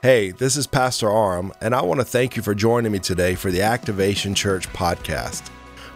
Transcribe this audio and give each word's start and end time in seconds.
Hey, 0.00 0.30
this 0.30 0.56
is 0.56 0.68
Pastor 0.68 1.10
Aram, 1.10 1.52
and 1.60 1.74
I 1.74 1.82
want 1.82 1.98
to 1.98 2.04
thank 2.04 2.36
you 2.36 2.42
for 2.42 2.54
joining 2.54 2.92
me 2.92 3.00
today 3.00 3.34
for 3.34 3.50
the 3.50 3.62
Activation 3.62 4.32
Church 4.32 4.68
podcast. 4.68 5.50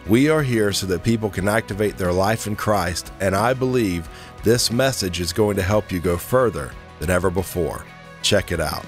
We 0.09 0.27
are 0.27 0.43
here 0.43 0.73
so 0.73 0.85
that 0.87 1.05
people 1.05 1.29
can 1.29 1.47
activate 1.47 1.97
their 1.97 2.11
life 2.11 2.45
in 2.45 2.57
Christ, 2.57 3.13
and 3.21 3.33
I 3.33 3.53
believe 3.53 4.09
this 4.43 4.69
message 4.69 5.21
is 5.21 5.31
going 5.31 5.55
to 5.55 5.61
help 5.61 5.89
you 5.89 6.01
go 6.01 6.17
further 6.17 6.73
than 6.99 7.09
ever 7.09 7.29
before. 7.29 7.85
Check 8.21 8.51
it 8.51 8.59
out. 8.59 8.83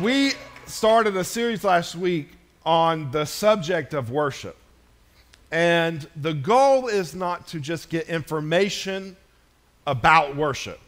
We 0.00 0.34
started 0.66 1.16
a 1.16 1.24
series 1.24 1.64
last 1.64 1.96
week 1.96 2.28
on 2.64 3.10
the 3.10 3.24
subject 3.24 3.94
of 3.94 4.12
worship. 4.12 4.56
And 5.50 6.06
the 6.14 6.34
goal 6.34 6.86
is 6.86 7.16
not 7.16 7.48
to 7.48 7.58
just 7.58 7.88
get 7.88 8.08
information 8.08 9.16
about 9.88 10.36
worship. 10.36 10.78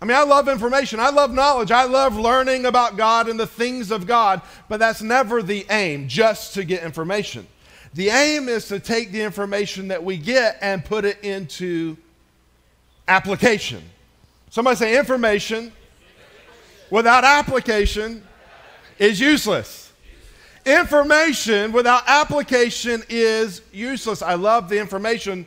I 0.00 0.06
mean, 0.06 0.16
I 0.16 0.22
love 0.22 0.48
information. 0.48 0.98
I 0.98 1.10
love 1.10 1.32
knowledge. 1.32 1.70
I 1.70 1.84
love 1.84 2.16
learning 2.16 2.64
about 2.64 2.96
God 2.96 3.28
and 3.28 3.38
the 3.38 3.46
things 3.46 3.90
of 3.90 4.06
God, 4.06 4.40
but 4.68 4.78
that's 4.78 5.02
never 5.02 5.42
the 5.42 5.66
aim, 5.68 6.08
just 6.08 6.54
to 6.54 6.64
get 6.64 6.82
information. 6.82 7.46
The 7.92 8.08
aim 8.08 8.48
is 8.48 8.68
to 8.68 8.80
take 8.80 9.12
the 9.12 9.20
information 9.20 9.88
that 9.88 10.02
we 10.02 10.16
get 10.16 10.56
and 10.62 10.84
put 10.84 11.04
it 11.04 11.22
into 11.22 11.96
application. 13.08 13.82
Somebody 14.48 14.76
say 14.76 14.98
information 14.98 15.72
without 16.88 17.24
application 17.24 18.22
is 18.98 19.20
useless. 19.20 19.92
Information 20.64 21.72
without 21.72 22.04
application 22.06 23.02
is 23.08 23.62
useless. 23.72 24.22
I 24.22 24.34
love 24.34 24.68
the 24.68 24.78
information 24.78 25.46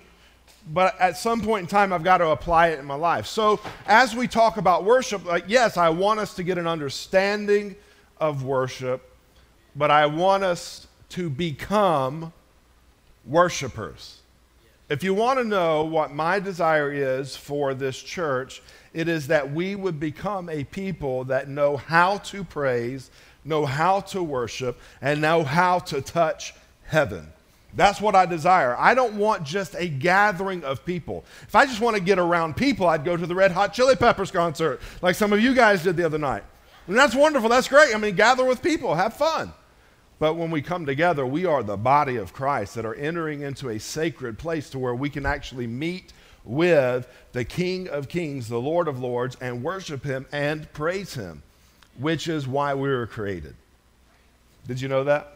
but 0.67 0.99
at 0.99 1.17
some 1.17 1.41
point 1.41 1.61
in 1.61 1.67
time, 1.67 1.91
I've 1.91 2.03
got 2.03 2.19
to 2.19 2.29
apply 2.29 2.69
it 2.69 2.79
in 2.79 2.85
my 2.85 2.95
life. 2.95 3.25
So, 3.25 3.59
as 3.85 4.15
we 4.15 4.27
talk 4.27 4.57
about 4.57 4.85
worship, 4.85 5.25
like, 5.25 5.45
yes, 5.47 5.77
I 5.77 5.89
want 5.89 6.19
us 6.19 6.35
to 6.35 6.43
get 6.43 6.57
an 6.57 6.67
understanding 6.67 7.75
of 8.19 8.43
worship, 8.43 9.09
but 9.75 9.91
I 9.91 10.05
want 10.05 10.43
us 10.43 10.87
to 11.09 11.29
become 11.29 12.31
worshipers. 13.25 14.19
If 14.89 15.03
you 15.03 15.13
want 15.13 15.39
to 15.39 15.45
know 15.45 15.83
what 15.83 16.13
my 16.13 16.39
desire 16.39 16.91
is 16.91 17.35
for 17.35 17.73
this 17.73 18.01
church, 18.01 18.61
it 18.93 19.07
is 19.07 19.27
that 19.27 19.51
we 19.51 19.75
would 19.75 19.99
become 19.99 20.49
a 20.49 20.63
people 20.65 21.23
that 21.25 21.49
know 21.49 21.77
how 21.77 22.17
to 22.19 22.43
praise, 22.43 23.09
know 23.43 23.65
how 23.65 24.01
to 24.01 24.21
worship, 24.21 24.79
and 25.01 25.21
know 25.21 25.43
how 25.43 25.79
to 25.79 26.01
touch 26.01 26.53
heaven. 26.85 27.31
That's 27.75 27.99
what 27.99 28.15
I 28.15 28.25
desire. 28.25 28.75
I 28.77 28.93
don't 28.93 29.15
want 29.15 29.43
just 29.43 29.75
a 29.75 29.87
gathering 29.87 30.63
of 30.63 30.85
people. 30.85 31.25
If 31.41 31.55
I 31.55 31.65
just 31.65 31.81
want 31.81 31.95
to 31.95 32.01
get 32.01 32.19
around 32.19 32.55
people, 32.55 32.87
I'd 32.87 33.03
go 33.03 33.17
to 33.17 33.25
the 33.25 33.35
Red 33.35 33.51
Hot 33.51 33.73
Chili 33.73 33.95
Peppers 33.95 34.31
concert, 34.31 34.79
like 35.01 35.15
some 35.15 35.33
of 35.33 35.39
you 35.39 35.55
guys 35.55 35.83
did 35.83 35.97
the 35.97 36.05
other 36.05 36.19
night. 36.19 36.43
And 36.87 36.97
that's 36.97 37.15
wonderful. 37.15 37.49
That's 37.49 37.67
great. 37.67 37.95
I 37.95 37.97
mean, 37.97 38.15
gather 38.15 38.45
with 38.45 38.61
people, 38.61 38.93
have 38.95 39.13
fun. 39.15 39.53
But 40.19 40.35
when 40.35 40.51
we 40.51 40.61
come 40.61 40.85
together, 40.85 41.25
we 41.25 41.45
are 41.45 41.63
the 41.63 41.77
body 41.77 42.17
of 42.17 42.33
Christ 42.33 42.75
that 42.75 42.85
are 42.85 42.93
entering 42.95 43.41
into 43.41 43.69
a 43.69 43.79
sacred 43.79 44.37
place 44.37 44.69
to 44.69 44.79
where 44.79 44.93
we 44.93 45.09
can 45.09 45.25
actually 45.25 45.67
meet 45.67 46.13
with 46.45 47.07
the 47.31 47.43
King 47.43 47.87
of 47.89 48.07
Kings, 48.07 48.47
the 48.47 48.59
Lord 48.59 48.87
of 48.87 48.99
Lords, 48.99 49.35
and 49.41 49.63
worship 49.63 50.03
Him 50.03 50.25
and 50.31 50.71
praise 50.73 51.15
Him, 51.15 51.41
which 51.97 52.27
is 52.27 52.47
why 52.47 52.73
we 52.73 52.89
were 52.89 53.07
created. 53.07 53.55
Did 54.67 54.79
you 54.79 54.87
know 54.87 55.03
that? 55.05 55.32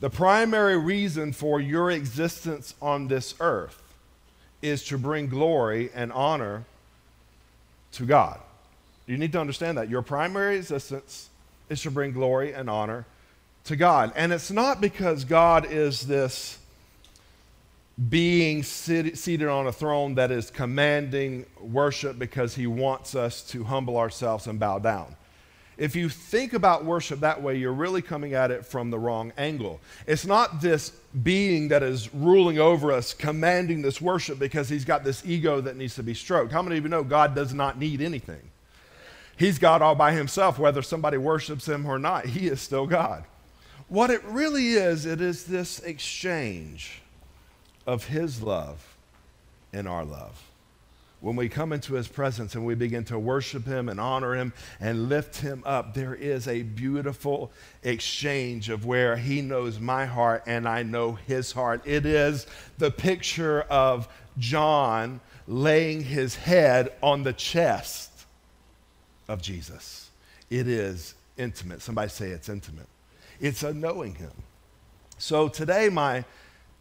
The 0.00 0.10
primary 0.10 0.76
reason 0.76 1.32
for 1.32 1.60
your 1.60 1.90
existence 1.90 2.74
on 2.82 3.08
this 3.08 3.34
earth 3.40 3.82
is 4.60 4.84
to 4.86 4.98
bring 4.98 5.28
glory 5.28 5.90
and 5.94 6.12
honor 6.12 6.64
to 7.92 8.04
God. 8.04 8.40
You 9.06 9.16
need 9.16 9.32
to 9.32 9.40
understand 9.40 9.78
that. 9.78 9.88
Your 9.88 10.02
primary 10.02 10.56
existence 10.56 11.30
is 11.68 11.80
to 11.82 11.90
bring 11.90 12.12
glory 12.12 12.52
and 12.52 12.68
honor 12.68 13.06
to 13.64 13.76
God. 13.76 14.12
And 14.16 14.32
it's 14.32 14.50
not 14.50 14.80
because 14.80 15.24
God 15.24 15.66
is 15.70 16.06
this 16.06 16.58
being 18.10 18.62
seated 18.62 19.48
on 19.48 19.66
a 19.66 19.72
throne 19.72 20.16
that 20.16 20.30
is 20.30 20.50
commanding 20.50 21.46
worship 21.60 22.18
because 22.18 22.54
he 22.54 22.66
wants 22.66 23.14
us 23.14 23.42
to 23.48 23.64
humble 23.64 23.96
ourselves 23.96 24.46
and 24.46 24.60
bow 24.60 24.78
down. 24.78 25.16
If 25.78 25.94
you 25.94 26.08
think 26.08 26.54
about 26.54 26.86
worship 26.86 27.20
that 27.20 27.42
way, 27.42 27.56
you're 27.56 27.72
really 27.72 28.00
coming 28.00 28.32
at 28.32 28.50
it 28.50 28.64
from 28.64 28.90
the 28.90 28.98
wrong 28.98 29.32
angle. 29.36 29.80
It's 30.06 30.24
not 30.24 30.62
this 30.62 30.90
being 31.22 31.68
that 31.68 31.82
is 31.82 32.12
ruling 32.14 32.58
over 32.58 32.92
us, 32.92 33.12
commanding 33.12 33.82
this 33.82 34.00
worship 34.00 34.38
because 34.38 34.70
he's 34.70 34.86
got 34.86 35.04
this 35.04 35.22
ego 35.26 35.60
that 35.60 35.76
needs 35.76 35.94
to 35.96 36.02
be 36.02 36.14
stroked. 36.14 36.50
How 36.50 36.62
many 36.62 36.78
of 36.78 36.84
you 36.84 36.88
know 36.88 37.04
God 37.04 37.34
does 37.34 37.52
not 37.52 37.78
need 37.78 38.00
anything? 38.00 38.40
He's 39.36 39.58
God 39.58 39.82
all 39.82 39.94
by 39.94 40.12
himself, 40.12 40.58
whether 40.58 40.80
somebody 40.80 41.18
worships 41.18 41.68
him 41.68 41.84
or 41.84 41.98
not. 41.98 42.24
He 42.24 42.46
is 42.46 42.62
still 42.62 42.86
God. 42.86 43.24
What 43.88 44.08
it 44.08 44.24
really 44.24 44.68
is, 44.70 45.04
it 45.04 45.20
is 45.20 45.44
this 45.44 45.78
exchange 45.80 47.02
of 47.86 48.06
his 48.06 48.42
love 48.42 48.96
and 49.74 49.86
our 49.86 50.06
love 50.06 50.45
when 51.26 51.34
we 51.34 51.48
come 51.48 51.72
into 51.72 51.94
his 51.94 52.06
presence 52.06 52.54
and 52.54 52.64
we 52.64 52.76
begin 52.76 53.02
to 53.02 53.18
worship 53.18 53.66
him 53.66 53.88
and 53.88 53.98
honor 53.98 54.36
him 54.36 54.52
and 54.78 55.08
lift 55.08 55.38
him 55.38 55.60
up, 55.66 55.92
there 55.92 56.14
is 56.14 56.46
a 56.46 56.62
beautiful 56.62 57.50
exchange 57.82 58.68
of 58.68 58.86
where 58.86 59.16
he 59.16 59.42
knows 59.42 59.80
my 59.80 60.06
heart 60.06 60.44
and 60.46 60.68
I 60.68 60.84
know 60.84 61.14
his 61.14 61.50
heart. 61.50 61.82
It 61.84 62.06
is 62.06 62.46
the 62.78 62.92
picture 62.92 63.62
of 63.62 64.06
John 64.38 65.18
laying 65.48 66.04
his 66.04 66.36
head 66.36 66.92
on 67.02 67.24
the 67.24 67.32
chest 67.32 68.12
of 69.26 69.42
Jesus. 69.42 70.10
It 70.48 70.68
is 70.68 71.16
intimate. 71.36 71.82
Somebody 71.82 72.08
say 72.08 72.28
it's 72.28 72.48
intimate. 72.48 72.86
It's 73.40 73.64
a 73.64 73.74
knowing 73.74 74.14
him. 74.14 74.30
So 75.18 75.48
today, 75.48 75.88
my 75.88 76.24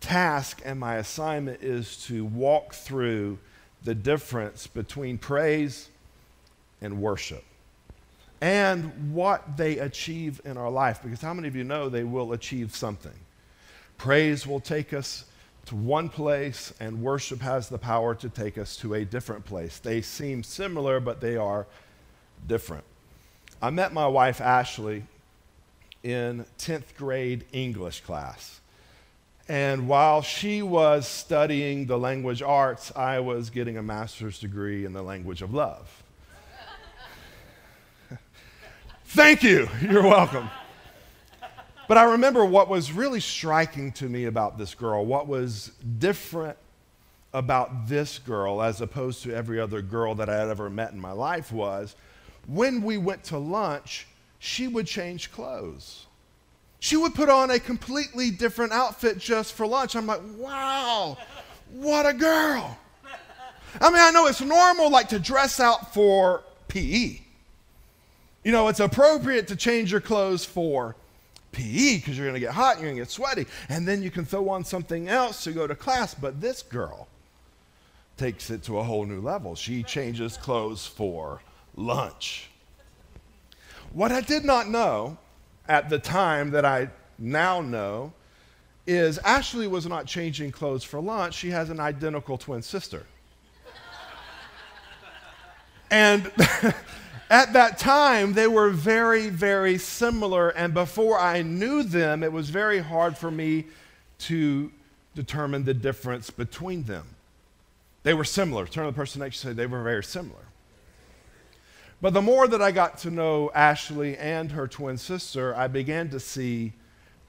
task 0.01 0.62
and 0.63 0.79
my 0.79 0.97
assignment 0.97 1.63
is 1.63 1.97
to 2.06 2.23
walk 2.23 2.75
through 2.75 3.39
the 3.85 3.96
difference 3.96 4.68
between 4.68 5.18
praise 5.18 5.90
and 6.81 7.01
worship 7.01 7.44
and 8.41 9.13
what 9.13 9.57
they 9.57 9.78
achieve 9.78 10.41
in 10.44 10.57
our 10.57 10.69
life. 10.69 11.01
Because 11.01 11.22
how 11.22 11.34
many 11.34 11.47
of 11.47 11.56
you 11.56 11.63
know 11.63 11.88
they 11.88 12.03
will 12.03 12.34
achieve 12.34 12.75
something? 12.75 13.13
Praise 13.97 14.45
will 14.45 14.59
take 14.59 14.94
us 14.94 15.25
to 15.68 15.75
one 15.75 16.09
place, 16.09 16.74
and 16.79 17.01
worship 17.01 17.41
has 17.41 17.69
the 17.69 17.78
power 17.78 18.13
to 18.13 18.29
take 18.29 18.57
us 18.57 18.75
to 18.78 18.94
a 18.94 19.06
different 19.06 19.45
place. 19.45 19.79
They 19.79 20.01
seem 20.01 20.44
similar, 20.44 21.00
but 21.00 21.22
they 21.22 21.38
are 21.38 21.66
different. 22.45 22.84
I 23.62 23.69
met 23.69 23.94
my 23.94 24.06
wife, 24.06 24.41
Ashley, 24.41 25.03
in 26.03 26.45
10th 26.59 26.95
grade 26.97 27.45
English 27.51 28.01
class. 28.01 28.59
And 29.47 29.88
while 29.88 30.23
she 30.23 30.63
was 30.63 31.07
studying 31.07 31.85
the 31.85 32.00
language 32.00 32.41
arts, 32.41 32.91
I 32.95 33.19
was 33.19 33.51
getting 33.51 33.78
a 33.78 33.83
master's 33.83 34.39
degree 34.39 34.85
in 34.85 34.94
the 34.94 35.03
language 35.03 35.44
of 35.44 35.53
love. 35.53 36.03
Thank 39.06 39.44
you. 39.44 39.69
You're 39.81 40.03
welcome. 40.03 40.50
But 41.88 42.00
I 42.00 42.03
remember 42.13 42.44
what 42.44 42.67
was 42.67 42.91
really 42.91 43.19
striking 43.19 43.91
to 43.94 44.09
me 44.09 44.25
about 44.25 44.57
this 44.57 44.73
girl, 44.73 45.06
what 45.06 45.28
was 45.28 45.72
different 46.00 46.57
about 47.31 47.88
this 47.88 48.17
girl 48.17 48.62
as 48.62 48.81
opposed 48.81 49.22
to 49.23 49.33
every 49.33 49.59
other 49.59 49.81
girl 49.83 50.16
that 50.16 50.27
I 50.27 50.38
had 50.38 50.50
ever 50.50 50.69
met 50.69 50.94
in 50.94 51.00
my 51.00 51.12
life 51.12 51.51
was 51.51 51.95
when 52.47 52.81
we 52.81 52.97
went 52.97 53.23
to 53.25 53.38
lunch, 53.38 54.07
she 54.39 54.67
would 54.67 54.88
change 54.88 55.31
clothes 55.31 56.05
she 56.85 56.96
would 56.96 57.16
put 57.16 57.29
on 57.29 57.50
a 57.50 57.59
completely 57.59 58.29
different 58.29 58.72
outfit 58.72 59.18
just 59.18 59.53
for 59.53 59.66
lunch. 59.66 59.96
I'm 59.96 60.06
like, 60.06 60.22
wow, 60.38 61.18
what 61.72 62.06
a 62.06 62.13
girl. 62.13 62.78
I 63.81 63.90
mean, 63.90 64.00
I 64.00 64.12
know 64.12 64.28
it's 64.28 64.40
normal 64.40 64.91
like 64.91 65.09
to 65.09 65.18
dress 65.18 65.59
out 65.59 65.95
for 65.95 66.44
PE. 66.68 67.22
You 68.44 68.51
know, 68.51 68.68
it's 68.68 68.79
appropriate 68.79 69.48
to 69.48 69.56
change 69.56 69.92
your 69.92 70.00
clothes 70.00 70.45
for 70.45 70.95
PE 71.54 71.95
because 71.95 72.19
you're 72.19 72.27
going 72.27 72.36
to 72.36 72.39
get 72.39 72.54
hot, 72.54 72.74
and 72.74 72.81
you're 72.81 72.92
going 72.92 72.98
to 72.98 73.01
get 73.01 73.10
sweaty, 73.10 73.48
and 73.68 73.88
then 73.88 74.04
you 74.04 74.12
can 74.12 74.24
throw 74.24 74.48
on 74.50 74.63
something 74.63 75.10
else 75.10 75.44
to 75.45 75.54
go 75.54 75.65
to 75.65 75.74
class. 75.74 76.13
But 76.13 76.39
this 76.39 76.62
girl 76.62 77.07
takes 78.15 78.51
it 78.51 78.62
to 78.65 78.77
a 78.77 78.83
whole 78.83 79.06
new 79.06 79.21
level. 79.21 79.56
She 79.56 79.81
changes 79.81 80.38
clothes 80.38 80.86
for 80.86 81.42
lunch. 81.75 82.51
What 83.92 84.12
I 84.12 84.21
did 84.21 84.45
not 84.45 84.69
know 84.69 85.18
at 85.67 85.89
the 85.89 86.00
time 86.00 86.51
that 86.51 86.65
I 86.65 86.89
now 87.17 87.62
know 87.62 88.13
is 88.88 89.17
Ashley 89.19 89.67
was 89.67 89.85
not 89.88 90.06
changing 90.06 90.51
clothes 90.51 90.83
for 90.83 91.00
lunch. 91.00 91.33
She 91.33 91.50
has 91.50 91.69
an 91.69 91.79
identical 91.79 92.38
twin 92.38 92.62
sister. 92.62 93.06
and 95.89 96.31
at 97.29 97.53
that 97.53 97.77
time, 97.79 98.33
they 98.33 98.47
were 98.47 98.69
very, 98.69 99.29
very 99.29 99.77
similar. 99.77 100.50
And 100.50 100.73
before 100.73 101.19
I 101.19 101.41
knew 101.41 101.83
them, 101.83 102.23
it 102.23 102.31
was 102.31 102.50
very 102.50 102.79
hard 102.79 103.17
for 103.17 103.31
me 103.31 103.65
to 104.19 104.71
determine 105.15 105.63
the 105.63 105.73
difference 105.73 106.29
between 106.29 106.83
them. 106.83 107.07
They 108.03 108.13
were 108.13 108.23
similar. 108.23 108.67
Turn 108.67 108.85
to 108.85 108.91
the 108.91 108.95
person 108.95 109.21
next 109.21 109.41
to 109.41 109.47
you 109.47 109.53
say 109.53 109.56
they 109.56 109.65
were 109.65 109.81
very 109.81 110.03
similar. 110.03 110.44
But 112.06 112.13
the 112.13 112.22
more 112.22 112.48
that 112.48 112.62
I 112.62 112.69
got 112.69 113.00
to 113.00 113.10
know 113.10 113.50
Ashley 113.56 114.16
and 114.16 114.52
her 114.52 114.68
twin 114.68 114.96
sister, 114.96 115.56
I 115.56 115.66
began 115.66 116.10
to 116.10 116.19
see 116.19 116.74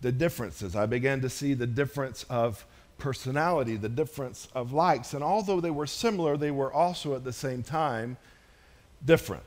the 0.03 0.13
differences. 0.13 0.77
I 0.77 0.85
began 0.85 1.23
to 1.23 1.31
see 1.31 1.55
the 1.55 1.67
difference 1.67 2.27
of 2.29 2.67
personality, 2.99 3.77
the 3.77 3.89
difference 3.89 4.49
of 4.55 4.75
likes. 4.75 5.15
And 5.15 5.25
although 5.25 5.63
they 5.63 5.71
were 5.71 5.87
similar, 5.87 6.37
they 6.37 6.51
were 6.51 6.71
also 6.71 7.15
at 7.15 7.25
the 7.25 7.33
same 7.33 7.63
time 7.63 8.19
different. 9.03 9.45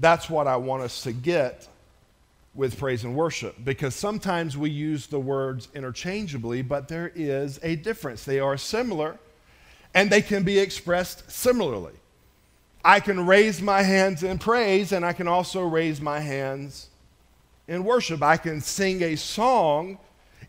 That's 0.00 0.28
what 0.28 0.46
I 0.46 0.56
want 0.56 0.82
us 0.82 1.02
to 1.04 1.12
get 1.12 1.66
with 2.54 2.78
praise 2.78 3.04
and 3.04 3.16
worship 3.16 3.56
because 3.64 3.94
sometimes 3.94 4.58
we 4.58 4.68
use 4.68 5.06
the 5.06 5.18
words 5.18 5.68
interchangeably, 5.74 6.60
but 6.60 6.88
there 6.88 7.10
is 7.14 7.58
a 7.62 7.76
difference. 7.76 8.22
They 8.22 8.38
are 8.38 8.58
similar 8.58 9.18
and 9.94 10.10
they 10.10 10.20
can 10.20 10.42
be 10.42 10.58
expressed 10.58 11.30
similarly. 11.30 11.94
I 12.84 13.00
can 13.00 13.26
raise 13.26 13.60
my 13.60 13.82
hands 13.82 14.22
in 14.22 14.38
praise 14.38 14.92
and 14.92 15.04
I 15.04 15.12
can 15.12 15.28
also 15.28 15.62
raise 15.62 16.00
my 16.00 16.20
hands 16.20 16.88
in 17.66 17.84
worship. 17.84 18.22
I 18.22 18.36
can 18.36 18.60
sing 18.60 19.02
a 19.02 19.16
song 19.16 19.98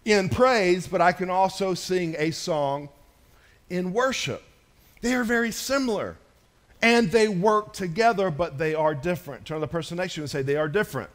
in 0.06 0.30
praise, 0.30 0.88
but 0.88 1.02
I 1.02 1.12
can 1.12 1.30
also 1.30 1.74
sing 1.74 2.16
a 2.18 2.32
song 2.32 2.90
in 3.70 3.94
worship. 3.94 4.44
They 5.02 5.14
are 5.14 5.24
very 5.24 5.52
similar 5.52 6.18
and 6.82 7.12
they 7.12 7.28
work 7.28 7.74
together, 7.74 8.32
but 8.32 8.58
they 8.58 8.74
are 8.74 8.96
different. 8.96 9.46
Turn 9.46 9.58
to 9.58 9.62
the 9.62 9.68
person 9.68 9.98
next 9.98 10.14
to 10.14 10.22
you 10.22 10.24
and 10.24 10.30
say, 10.30 10.42
They 10.42 10.56
are 10.56 10.70
different. 10.70 11.10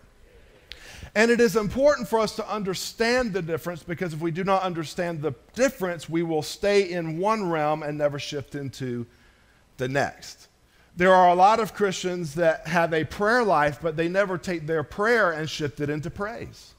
And 1.15 1.31
it 1.31 1.41
is 1.41 1.55
important 1.55 2.09
for 2.09 2.19
us 2.19 2.35
to 2.37 2.49
understand 2.51 3.33
the 3.33 3.43
difference 3.43 3.83
because 3.83 4.13
if 4.13 4.21
we 4.21 4.31
do 4.31 4.43
not 4.43 4.63
understand 4.63 5.23
the 5.23 5.33
difference, 5.55 6.09
we 6.09 6.23
will 6.23 6.43
stay 6.43 6.91
in 6.91 7.19
one 7.19 7.49
realm 7.49 7.83
and 7.83 7.97
never 7.97 8.19
shift 8.19 8.55
into 8.55 9.07
the 9.77 9.87
next. 9.87 10.49
There 10.97 11.13
are 11.13 11.29
a 11.29 11.35
lot 11.35 11.59
of 11.59 11.75
Christians 11.75 12.35
that 12.35 12.69
have 12.69 12.93
a 12.93 13.05
prayer 13.05 13.43
life, 13.43 13.79
but 13.83 13.97
they 13.97 14.09
never 14.09 14.39
take 14.39 14.67
their 14.67 14.85
prayer 14.85 15.33
and 15.33 15.51
shift 15.51 15.81
it 15.81 15.91
into 15.91 16.11
praise. 16.11 16.73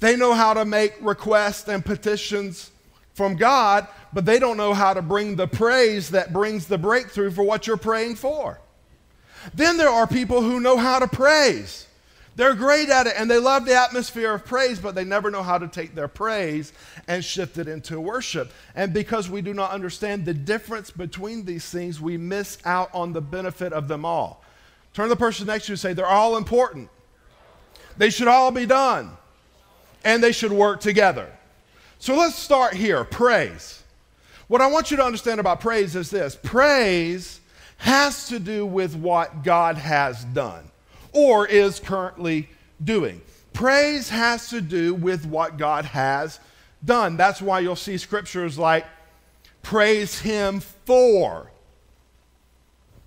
They 0.00 0.16
know 0.16 0.34
how 0.34 0.54
to 0.54 0.64
make 0.64 0.96
requests 1.00 1.68
and 1.68 1.84
petitions 1.84 2.72
from 3.14 3.36
God, 3.36 3.86
but 4.12 4.24
they 4.24 4.40
don't 4.40 4.56
know 4.56 4.74
how 4.74 4.94
to 4.94 5.02
bring 5.02 5.36
the 5.36 5.46
praise 5.46 6.10
that 6.10 6.32
brings 6.32 6.66
the 6.66 6.78
breakthrough 6.78 7.30
for 7.30 7.44
what 7.44 7.68
you're 7.68 7.76
praying 7.76 8.16
for. 8.16 8.58
Then 9.54 9.76
there 9.76 9.90
are 9.90 10.06
people 10.06 10.42
who 10.42 10.58
know 10.58 10.76
how 10.76 10.98
to 10.98 11.06
praise. 11.06 11.86
They're 12.34 12.54
great 12.54 12.88
at 12.88 13.06
it 13.06 13.14
and 13.16 13.30
they 13.30 13.38
love 13.38 13.66
the 13.66 13.76
atmosphere 13.76 14.32
of 14.32 14.44
praise, 14.44 14.78
but 14.78 14.94
they 14.94 15.04
never 15.04 15.30
know 15.30 15.42
how 15.42 15.58
to 15.58 15.68
take 15.68 15.94
their 15.94 16.08
praise 16.08 16.72
and 17.06 17.22
shift 17.22 17.58
it 17.58 17.68
into 17.68 18.00
worship. 18.00 18.52
And 18.74 18.94
because 18.94 19.28
we 19.28 19.42
do 19.42 19.52
not 19.52 19.70
understand 19.70 20.24
the 20.24 20.32
difference 20.32 20.90
between 20.90 21.44
these 21.44 21.68
things, 21.68 22.00
we 22.00 22.16
miss 22.16 22.56
out 22.64 22.90
on 22.94 23.12
the 23.12 23.20
benefit 23.20 23.74
of 23.74 23.86
them 23.86 24.06
all. 24.06 24.42
Turn 24.94 25.04
to 25.04 25.10
the 25.10 25.16
person 25.16 25.46
next 25.46 25.66
to 25.66 25.70
you 25.70 25.74
and 25.74 25.80
say, 25.80 25.92
They're 25.92 26.06
all 26.06 26.36
important. 26.36 26.88
They 27.98 28.08
should 28.08 28.28
all 28.28 28.50
be 28.50 28.64
done 28.64 29.10
and 30.02 30.22
they 30.22 30.32
should 30.32 30.52
work 30.52 30.80
together. 30.80 31.30
So 31.98 32.16
let's 32.16 32.34
start 32.34 32.74
here 32.74 33.04
praise. 33.04 33.82
What 34.48 34.60
I 34.60 34.66
want 34.66 34.90
you 34.90 34.96
to 34.96 35.04
understand 35.04 35.38
about 35.38 35.60
praise 35.60 35.94
is 35.96 36.10
this 36.10 36.34
praise 36.34 37.40
has 37.76 38.28
to 38.28 38.38
do 38.38 38.64
with 38.64 38.96
what 38.96 39.44
God 39.44 39.76
has 39.76 40.24
done 40.24 40.71
or 41.12 41.46
is 41.46 41.80
currently 41.80 42.48
doing. 42.82 43.20
Praise 43.52 44.08
has 44.08 44.48
to 44.50 44.60
do 44.60 44.94
with 44.94 45.26
what 45.26 45.58
God 45.58 45.84
has 45.84 46.40
done. 46.84 47.16
That's 47.16 47.42
why 47.42 47.60
you'll 47.60 47.76
see 47.76 47.98
scriptures 47.98 48.58
like 48.58 48.86
praise 49.62 50.18
him 50.18 50.60
for 50.60 51.48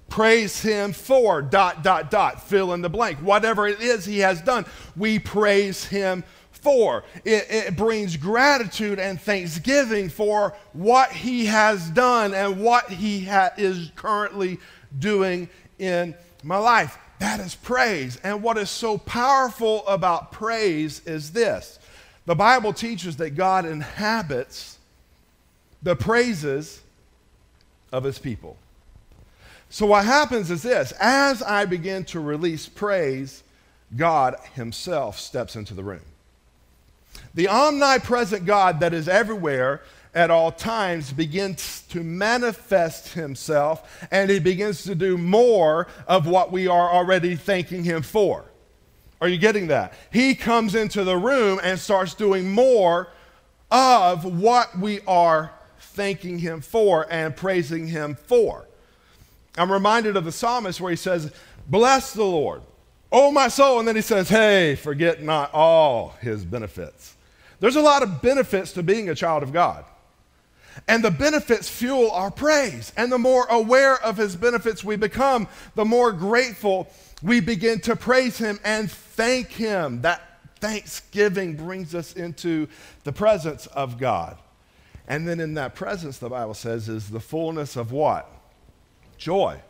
praise 0.07 0.61
him 0.61 0.93
for 0.93 1.41
dot 1.41 1.83
dot 1.83 2.09
dot 2.09 2.41
fill 2.47 2.71
in 2.73 2.81
the 2.81 2.87
blank 2.87 3.17
whatever 3.17 3.67
it 3.67 3.81
is 3.81 4.05
he 4.05 4.19
has 4.19 4.39
done 4.41 4.63
we 4.95 5.19
praise 5.19 5.83
him 5.83 6.23
for. 6.65 7.03
It, 7.23 7.45
it, 7.51 7.77
brings 7.77 8.17
gratitude 8.17 8.97
and 8.97 9.21
thanksgiving 9.21 10.09
for 10.09 10.55
what 10.73 11.11
he 11.11 11.45
has 11.45 11.91
done 11.91 12.33
and 12.33 12.59
what 12.59 12.89
he 12.89 13.23
ha- 13.23 13.51
is 13.55 13.91
currently 13.95 14.57
doing 14.97 15.47
in 15.77 16.15
my 16.41 16.57
life. 16.57 16.97
That 17.19 17.39
is 17.39 17.55
praise. 17.55 18.17
And 18.23 18.43
what 18.43 18.57
is 18.57 18.69
so 18.69 18.97
powerful 18.97 19.87
about 19.87 20.31
praise 20.31 21.01
is 21.05 21.31
this 21.31 21.79
the 22.25 22.35
Bible 22.35 22.73
teaches 22.73 23.17
that 23.17 23.31
God 23.31 23.65
inhabits 23.65 24.77
the 25.83 25.95
praises 25.95 26.81
of 27.91 28.03
his 28.03 28.19
people. 28.19 28.57
So, 29.69 29.85
what 29.85 30.05
happens 30.05 30.51
is 30.51 30.63
this 30.63 30.91
as 30.93 31.41
I 31.41 31.65
begin 31.65 32.05
to 32.05 32.19
release 32.19 32.67
praise, 32.67 33.43
God 33.95 34.35
himself 34.53 35.19
steps 35.19 35.55
into 35.55 35.73
the 35.73 35.83
room. 35.83 36.01
The 37.33 37.47
omnipresent 37.47 38.45
God 38.45 38.79
that 38.79 38.93
is 38.93 39.07
everywhere 39.07 39.81
at 40.15 40.31
all 40.31 40.51
times 40.51 41.11
begins 41.11 41.81
to 41.89 42.01
manifest 42.01 43.09
himself 43.09 44.07
and 44.09 44.29
he 44.29 44.39
begins 44.39 44.83
to 44.83 44.95
do 44.95 45.17
more 45.17 45.87
of 46.07 46.25
what 46.25 46.51
we 46.51 46.67
are 46.67 46.89
already 46.89 47.35
thanking 47.35 47.83
him 47.83 48.01
for. 48.01 48.45
Are 49.19 49.27
you 49.27 49.37
getting 49.37 49.67
that? 49.67 49.93
He 50.11 50.33
comes 50.33 50.73
into 50.73 51.03
the 51.03 51.17
room 51.17 51.59
and 51.61 51.77
starts 51.77 52.13
doing 52.13 52.49
more 52.49 53.09
of 53.69 54.23
what 54.23 54.77
we 54.79 55.01
are 55.05 55.51
thanking 55.79 56.39
him 56.39 56.61
for 56.61 57.05
and 57.11 57.35
praising 57.35 57.87
him 57.87 58.15
for. 58.15 58.65
I'm 59.57 59.71
reminded 59.71 60.15
of 60.15 60.25
the 60.25 60.31
psalmist 60.31 60.79
where 60.79 60.91
he 60.91 60.97
says, 60.97 61.31
Bless 61.67 62.13
the 62.13 62.23
Lord, 62.23 62.61
oh 63.11 63.31
my 63.31 63.47
soul. 63.47 63.79
And 63.79 63.87
then 63.87 63.95
he 63.95 64.01
says, 64.01 64.29
Hey, 64.29 64.75
forget 64.75 65.23
not 65.23 65.53
all 65.53 66.15
his 66.21 66.45
benefits. 66.45 67.15
There's 67.59 67.77
a 67.77 67.81
lot 67.81 68.03
of 68.03 68.21
benefits 68.21 68.73
to 68.73 68.83
being 68.83 69.09
a 69.09 69.15
child 69.15 69.41
of 69.43 69.51
God. 69.51 69.85
And 70.87 71.03
the 71.03 71.11
benefits 71.11 71.69
fuel 71.69 72.11
our 72.11 72.31
praise. 72.31 72.91
And 72.97 73.11
the 73.11 73.17
more 73.17 73.45
aware 73.47 73.95
of 74.03 74.17
his 74.17 74.35
benefits 74.35 74.83
we 74.83 74.95
become, 74.95 75.47
the 75.75 75.85
more 75.85 76.11
grateful 76.11 76.87
we 77.23 77.39
begin 77.39 77.79
to 77.81 77.95
praise 77.95 78.37
him 78.37 78.59
and 78.63 78.91
thank 78.91 79.49
him. 79.49 80.01
That 80.01 80.21
thanksgiving 80.59 81.55
brings 81.55 81.95
us 81.95 82.13
into 82.13 82.67
the 83.03 83.13
presence 83.13 83.67
of 83.67 83.97
God. 83.97 84.37
And 85.07 85.27
then 85.27 85.39
in 85.39 85.53
that 85.53 85.75
presence, 85.75 86.17
the 86.17 86.29
Bible 86.29 86.55
says, 86.55 86.89
is 86.89 87.09
the 87.09 87.19
fullness 87.19 87.75
of 87.75 87.91
what? 87.91 88.29
Joy. 89.17 89.61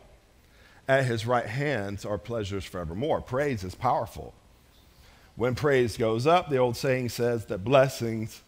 At 0.87 1.05
his 1.05 1.25
right 1.25 1.45
hands 1.45 2.05
are 2.05 2.17
pleasures 2.17 2.63
forevermore. 2.63 3.21
Praise 3.21 3.63
is 3.63 3.75
powerful. 3.75 4.33
When 5.35 5.55
praise 5.55 5.97
goes 5.97 6.25
up, 6.25 6.49
the 6.49 6.57
old 6.57 6.77
saying 6.77 7.09
says 7.09 7.47
that 7.47 7.63
blessings 7.63 8.41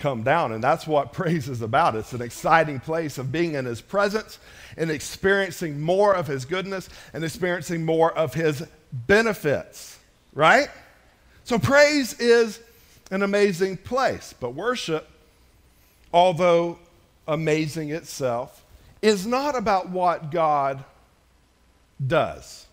come 0.00 0.22
down. 0.22 0.52
And 0.52 0.62
that's 0.62 0.86
what 0.86 1.12
praise 1.12 1.48
is 1.48 1.62
about. 1.62 1.94
It's 1.94 2.12
an 2.12 2.22
exciting 2.22 2.80
place 2.80 3.18
of 3.18 3.30
being 3.30 3.54
in 3.54 3.64
his 3.64 3.80
presence 3.80 4.38
and 4.76 4.90
experiencing 4.90 5.80
more 5.80 6.14
of 6.14 6.26
his 6.26 6.44
goodness 6.44 6.88
and 7.12 7.24
experiencing 7.24 7.84
more 7.84 8.12
of 8.12 8.34
his 8.34 8.66
benefits, 8.92 9.98
right? 10.32 10.68
So 11.44 11.58
praise 11.58 12.18
is 12.18 12.60
an 13.10 13.22
amazing 13.22 13.76
place. 13.76 14.34
But 14.38 14.54
worship, 14.54 15.08
although 16.12 16.78
amazing 17.26 17.90
itself, 17.90 18.64
is 19.02 19.26
not 19.26 19.56
about 19.56 19.88
what 19.88 20.30
God 20.30 20.84
does. 22.04 22.66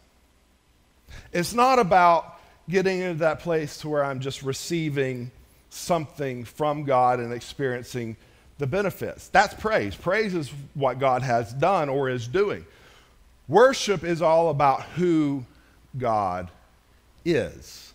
It's 1.32 1.54
not 1.54 1.80
about 1.80 2.40
getting 2.70 3.00
into 3.00 3.20
that 3.20 3.40
place 3.40 3.78
to 3.80 3.90
where 3.90 4.04
I'm 4.04 4.20
just 4.20 4.44
receiving 4.44 5.32
something 5.70 6.44
from 6.44 6.84
God 6.84 7.20
and 7.20 7.34
experiencing 7.34 8.16
the 8.58 8.68
benefits. 8.68 9.30
That's 9.30 9.54
praise. 9.54 9.96
Praise 9.96 10.34
is 10.34 10.52
what 10.74 11.00
God 11.00 11.22
has 11.22 11.54
done 11.54 11.90
or 11.90 12.10
is 12.10 12.28
doing. 12.28 12.66
Worship 13.48 14.04
is 14.04 14.22
all 14.22 14.50
about 14.50 14.84
who 14.84 15.46
God 15.98 16.50
is. 17.24 17.94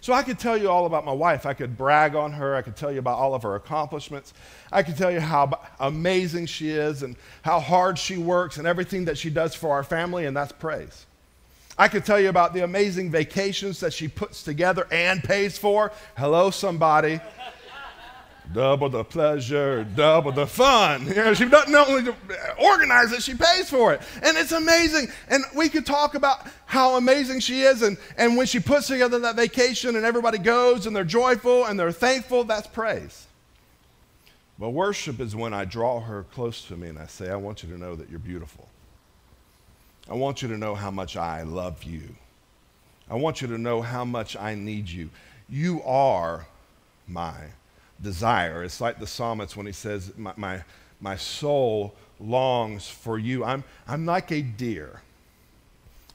So 0.00 0.12
I 0.12 0.22
could 0.22 0.38
tell 0.38 0.56
you 0.58 0.68
all 0.68 0.84
about 0.84 1.06
my 1.06 1.12
wife. 1.12 1.46
I 1.46 1.54
could 1.54 1.78
brag 1.78 2.14
on 2.14 2.32
her. 2.32 2.54
I 2.54 2.60
could 2.62 2.76
tell 2.76 2.92
you 2.92 2.98
about 2.98 3.18
all 3.18 3.34
of 3.34 3.42
her 3.42 3.54
accomplishments. 3.54 4.34
I 4.70 4.82
could 4.82 4.98
tell 4.98 5.10
you 5.10 5.20
how 5.20 5.58
amazing 5.80 6.44
she 6.44 6.70
is 6.70 7.02
and 7.02 7.16
how 7.40 7.58
hard 7.58 7.98
she 7.98 8.18
works 8.18 8.58
and 8.58 8.66
everything 8.66 9.06
that 9.06 9.16
she 9.16 9.30
does 9.30 9.54
for 9.54 9.70
our 9.70 9.82
family, 9.82 10.26
and 10.26 10.36
that's 10.36 10.52
praise. 10.52 11.06
I 11.76 11.88
could 11.88 12.04
tell 12.04 12.20
you 12.20 12.28
about 12.28 12.54
the 12.54 12.62
amazing 12.62 13.10
vacations 13.10 13.80
that 13.80 13.92
she 13.92 14.06
puts 14.06 14.42
together 14.42 14.86
and 14.92 15.22
pays 15.22 15.58
for. 15.58 15.92
Hello, 16.16 16.50
somebody. 16.50 17.20
double 18.52 18.88
the 18.88 19.02
pleasure, 19.02 19.82
double 19.82 20.30
the 20.30 20.46
fun. 20.46 21.06
You 21.14 21.14
know, 21.14 21.34
she 21.34 21.46
doesn't 21.46 21.74
only 21.74 22.12
organize 22.58 23.12
it, 23.12 23.22
she 23.22 23.34
pays 23.34 23.68
for 23.68 23.92
it. 23.92 24.02
And 24.22 24.36
it's 24.36 24.52
amazing. 24.52 25.08
And 25.28 25.44
we 25.56 25.68
could 25.68 25.84
talk 25.84 26.14
about 26.14 26.46
how 26.66 26.96
amazing 26.96 27.40
she 27.40 27.62
is. 27.62 27.82
And, 27.82 27.96
and 28.16 28.36
when 28.36 28.46
she 28.46 28.60
puts 28.60 28.86
together 28.86 29.18
that 29.20 29.34
vacation 29.34 29.96
and 29.96 30.04
everybody 30.04 30.38
goes 30.38 30.86
and 30.86 30.94
they're 30.94 31.04
joyful 31.04 31.64
and 31.64 31.78
they're 31.78 31.92
thankful, 31.92 32.44
that's 32.44 32.68
praise. 32.68 33.26
But 34.58 34.70
worship 34.70 35.18
is 35.18 35.34
when 35.34 35.52
I 35.52 35.64
draw 35.64 35.98
her 36.00 36.22
close 36.32 36.64
to 36.66 36.76
me 36.76 36.86
and 36.86 36.98
I 37.00 37.06
say, 37.06 37.30
I 37.30 37.36
want 37.36 37.64
you 37.64 37.70
to 37.70 37.78
know 37.78 37.96
that 37.96 38.08
you're 38.08 38.20
beautiful. 38.20 38.68
I 40.08 40.14
want 40.14 40.42
you 40.42 40.48
to 40.48 40.58
know 40.58 40.74
how 40.74 40.90
much 40.90 41.16
I 41.16 41.42
love 41.42 41.84
you. 41.84 42.14
I 43.08 43.14
want 43.14 43.40
you 43.40 43.48
to 43.48 43.58
know 43.58 43.82
how 43.82 44.04
much 44.04 44.36
I 44.36 44.54
need 44.54 44.88
you. 44.88 45.10
You 45.48 45.82
are 45.82 46.46
my 47.06 47.34
desire. 48.00 48.64
It's 48.64 48.80
like 48.80 48.98
the 48.98 49.06
psalmist 49.06 49.56
when 49.56 49.66
he 49.66 49.72
says, 49.72 50.12
My, 50.16 50.32
my, 50.36 50.64
my 51.00 51.16
soul 51.16 51.94
longs 52.20 52.88
for 52.88 53.18
you. 53.18 53.44
I'm, 53.44 53.64
I'm 53.86 54.06
like 54.06 54.30
a 54.30 54.42
deer 54.42 55.00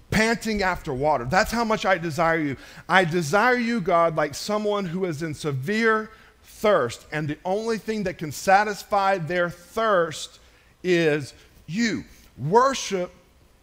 panting 0.10 0.64
after 0.64 0.94
water. 0.94 1.26
That's 1.26 1.52
how 1.52 1.64
much 1.64 1.86
I 1.86 1.98
desire 1.98 2.40
you. 2.40 2.58
I 2.88 3.06
desire 3.06 3.56
you, 3.56 3.82
God, 3.82 4.16
like 4.16 4.36
someone 4.36 4.86
who 4.86 5.06
is 5.06 5.22
in 5.22 5.34
severe 5.34 6.10
thirst, 6.44 7.06
and 7.12 7.28
the 7.28 7.38
only 7.46 7.78
thing 7.78 8.04
that 8.04 8.18
can 8.18 8.32
satisfy 8.32 9.18
their 9.18 9.50
thirst 9.50 10.40
is 10.84 11.34
you. 11.68 12.04
Worship 12.38 13.12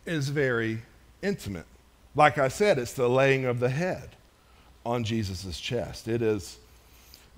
is 0.07 0.29
very 0.29 0.83
intimate. 1.23 1.67
Like 2.15 2.39
I 2.39 2.49
said, 2.49 2.79
it's 2.79 2.95
the 2.95 3.09
laying 3.09 3.45
of 3.45 3.61
the 3.61 3.69
head 3.69 4.11
on 4.85 5.05
Jesus' 5.05 5.59
chest. 5.61 6.09
It 6.09 6.23
is 6.23 6.59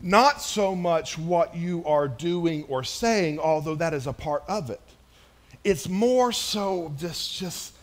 not 0.00 0.40
so 0.40 0.76
much 0.76 1.18
what 1.18 1.56
you 1.56 1.84
are 1.84 2.06
doing 2.06 2.64
or 2.64 2.84
saying, 2.84 3.38
although 3.40 3.74
that 3.74 3.94
is 3.94 4.06
a 4.06 4.12
part 4.12 4.44
of 4.46 4.70
it. 4.70 4.80
It's 5.64 5.88
more 5.88 6.30
so 6.30 6.92
this 6.98 7.28
just 7.28 7.74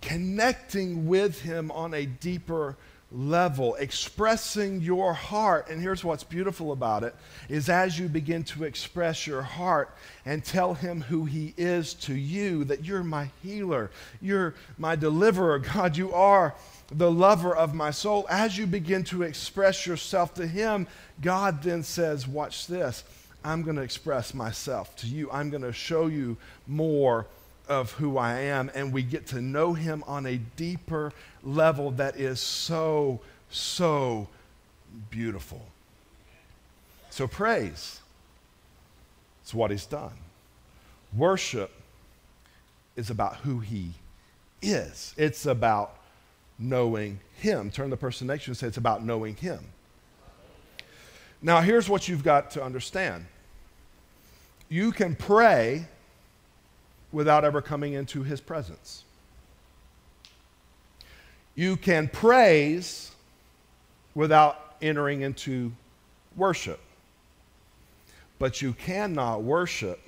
connecting 0.00 1.08
with 1.08 1.40
Him 1.42 1.70
on 1.72 1.94
a 1.94 2.06
deeper 2.06 2.76
level, 3.10 3.74
expressing 3.76 4.80
your 4.80 5.14
heart. 5.14 5.68
And 5.70 5.80
here's 5.80 6.04
what's 6.04 6.24
beautiful 6.24 6.72
about 6.72 7.04
it 7.04 7.14
is 7.48 7.68
as 7.68 7.98
you 7.98 8.08
begin 8.08 8.44
to 8.44 8.64
express 8.64 9.26
your 9.26 9.42
heart 9.42 9.94
and 10.26 10.44
tell 10.44 10.74
him 10.74 11.00
who 11.00 11.24
he 11.24 11.54
is 11.56 11.94
to 11.94 12.14
you, 12.14 12.64
that 12.64 12.84
you're 12.84 13.02
my 13.02 13.30
healer, 13.42 13.90
you're 14.20 14.54
my 14.76 14.94
deliverer, 14.94 15.58
God, 15.74 15.96
you 15.96 16.12
are 16.12 16.54
the 16.90 17.10
lover 17.10 17.54
of 17.54 17.74
my 17.74 17.90
soul. 17.90 18.26
As 18.28 18.56
you 18.56 18.66
begin 18.66 19.04
to 19.04 19.22
express 19.22 19.86
yourself 19.86 20.34
to 20.34 20.46
him, 20.46 20.86
God 21.20 21.62
then 21.62 21.82
says, 21.82 22.26
watch 22.26 22.66
this. 22.66 23.04
I'm 23.44 23.62
going 23.62 23.76
to 23.76 23.82
express 23.82 24.34
myself 24.34 24.96
to 24.96 25.06
you. 25.06 25.30
I'm 25.30 25.48
going 25.48 25.62
to 25.62 25.72
show 25.72 26.08
you 26.08 26.36
more 26.66 27.26
of 27.68 27.92
who 27.92 28.16
I 28.16 28.40
am, 28.40 28.70
and 28.74 28.92
we 28.92 29.02
get 29.02 29.26
to 29.28 29.42
know 29.42 29.74
Him 29.74 30.02
on 30.06 30.26
a 30.26 30.38
deeper 30.56 31.12
level 31.48 31.90
that 31.92 32.16
is 32.16 32.40
so, 32.40 33.20
so 33.50 34.28
beautiful. 35.10 35.62
So, 37.10 37.26
praise 37.26 38.00
is 39.44 39.54
what 39.54 39.70
He's 39.70 39.86
done. 39.86 40.12
Worship 41.16 41.70
is 42.96 43.10
about 43.10 43.36
who 43.36 43.60
He 43.60 43.92
is, 44.60 45.14
it's 45.16 45.46
about 45.46 45.96
knowing 46.58 47.20
Him. 47.36 47.70
Turn 47.70 47.90
the 47.90 47.96
person 47.96 48.26
next 48.26 48.44
to 48.44 48.48
you 48.48 48.52
and 48.52 48.58
say, 48.58 48.66
It's 48.66 48.76
about 48.76 49.04
knowing 49.04 49.36
Him. 49.36 49.60
Now, 51.40 51.60
here's 51.60 51.88
what 51.88 52.08
you've 52.08 52.24
got 52.24 52.50
to 52.52 52.62
understand 52.62 53.26
you 54.68 54.92
can 54.92 55.14
pray 55.14 55.86
without 57.10 57.44
ever 57.44 57.62
coming 57.62 57.94
into 57.94 58.22
his 58.22 58.40
presence. 58.40 59.04
You 61.58 61.76
can 61.76 62.06
praise 62.06 63.10
without 64.14 64.76
entering 64.80 65.22
into 65.22 65.72
worship. 66.36 66.78
But 68.38 68.62
you 68.62 68.74
cannot 68.74 69.42
worship 69.42 69.98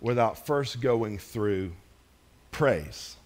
without 0.00 0.46
first 0.46 0.80
going 0.80 1.18
through 1.18 1.72
praise. 2.50 3.16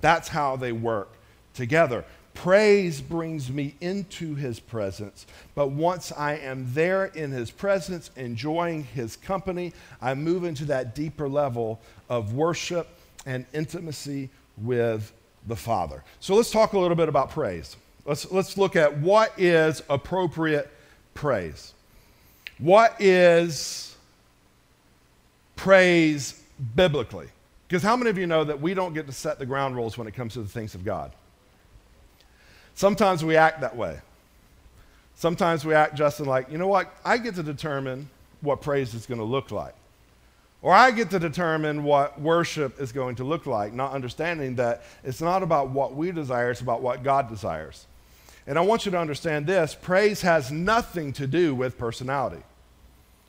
That's 0.00 0.28
how 0.28 0.56
they 0.56 0.72
work 0.72 1.12
together. 1.52 2.06
Praise 2.32 3.02
brings 3.02 3.50
me 3.50 3.74
into 3.82 4.34
his 4.34 4.58
presence, 4.58 5.26
but 5.54 5.72
once 5.72 6.10
I 6.10 6.36
am 6.36 6.72
there 6.72 7.04
in 7.04 7.32
his 7.32 7.50
presence, 7.50 8.10
enjoying 8.16 8.84
his 8.84 9.16
company, 9.16 9.74
I 10.00 10.14
move 10.14 10.44
into 10.44 10.64
that 10.66 10.94
deeper 10.94 11.28
level 11.28 11.82
of 12.08 12.32
worship 12.32 12.88
and 13.26 13.44
intimacy 13.52 14.30
with 14.56 15.12
the 15.46 15.56
Father. 15.56 16.02
So 16.20 16.34
let's 16.34 16.50
talk 16.50 16.72
a 16.72 16.78
little 16.78 16.96
bit 16.96 17.08
about 17.08 17.30
praise. 17.30 17.76
Let's, 18.04 18.30
let's 18.30 18.56
look 18.56 18.76
at 18.76 18.98
what 18.98 19.32
is 19.38 19.82
appropriate 19.88 20.70
praise. 21.14 21.72
What 22.58 22.94
is 23.00 23.96
praise 25.56 26.40
biblically? 26.74 27.28
Because 27.68 27.82
how 27.82 27.96
many 27.96 28.10
of 28.10 28.18
you 28.18 28.26
know 28.26 28.44
that 28.44 28.60
we 28.60 28.74
don't 28.74 28.94
get 28.94 29.06
to 29.06 29.12
set 29.12 29.38
the 29.38 29.46
ground 29.46 29.74
rules 29.74 29.98
when 29.98 30.06
it 30.06 30.14
comes 30.14 30.34
to 30.34 30.42
the 30.42 30.48
things 30.48 30.74
of 30.74 30.84
God? 30.84 31.12
Sometimes 32.74 33.24
we 33.24 33.36
act 33.36 33.60
that 33.62 33.76
way. 33.76 33.98
Sometimes 35.16 35.64
we 35.64 35.74
act, 35.74 35.94
Justin, 35.96 36.26
like, 36.26 36.50
you 36.50 36.58
know 36.58 36.68
what? 36.68 36.94
I 37.04 37.18
get 37.18 37.34
to 37.36 37.42
determine 37.42 38.08
what 38.42 38.60
praise 38.60 38.94
is 38.94 39.06
going 39.06 39.18
to 39.18 39.24
look 39.24 39.50
like. 39.50 39.74
Or 40.62 40.72
I 40.72 40.90
get 40.90 41.10
to 41.10 41.18
determine 41.18 41.84
what 41.84 42.20
worship 42.20 42.80
is 42.80 42.90
going 42.90 43.16
to 43.16 43.24
look 43.24 43.46
like, 43.46 43.72
not 43.72 43.92
understanding 43.92 44.56
that 44.56 44.82
it's 45.04 45.20
not 45.20 45.42
about 45.42 45.70
what 45.70 45.94
we 45.94 46.10
desire, 46.10 46.50
it's 46.50 46.60
about 46.60 46.82
what 46.82 47.02
God 47.02 47.28
desires. 47.28 47.86
And 48.46 48.58
I 48.58 48.62
want 48.62 48.84
you 48.86 48.92
to 48.92 48.98
understand 48.98 49.46
this 49.46 49.74
praise 49.74 50.22
has 50.22 50.50
nothing 50.50 51.12
to 51.14 51.26
do 51.26 51.54
with 51.54 51.78
personality. 51.78 52.42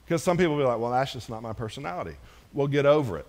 Because 0.06 0.24
some 0.24 0.38
people 0.38 0.56
will 0.56 0.64
be 0.64 0.68
like, 0.68 0.80
well, 0.80 0.92
that's 0.92 1.14
just 1.14 1.30
not 1.30 1.42
my 1.42 1.54
personality. 1.54 2.16
We'll 2.54 2.68
get 2.68 2.86
over 2.86 3.18
it. 3.18 3.26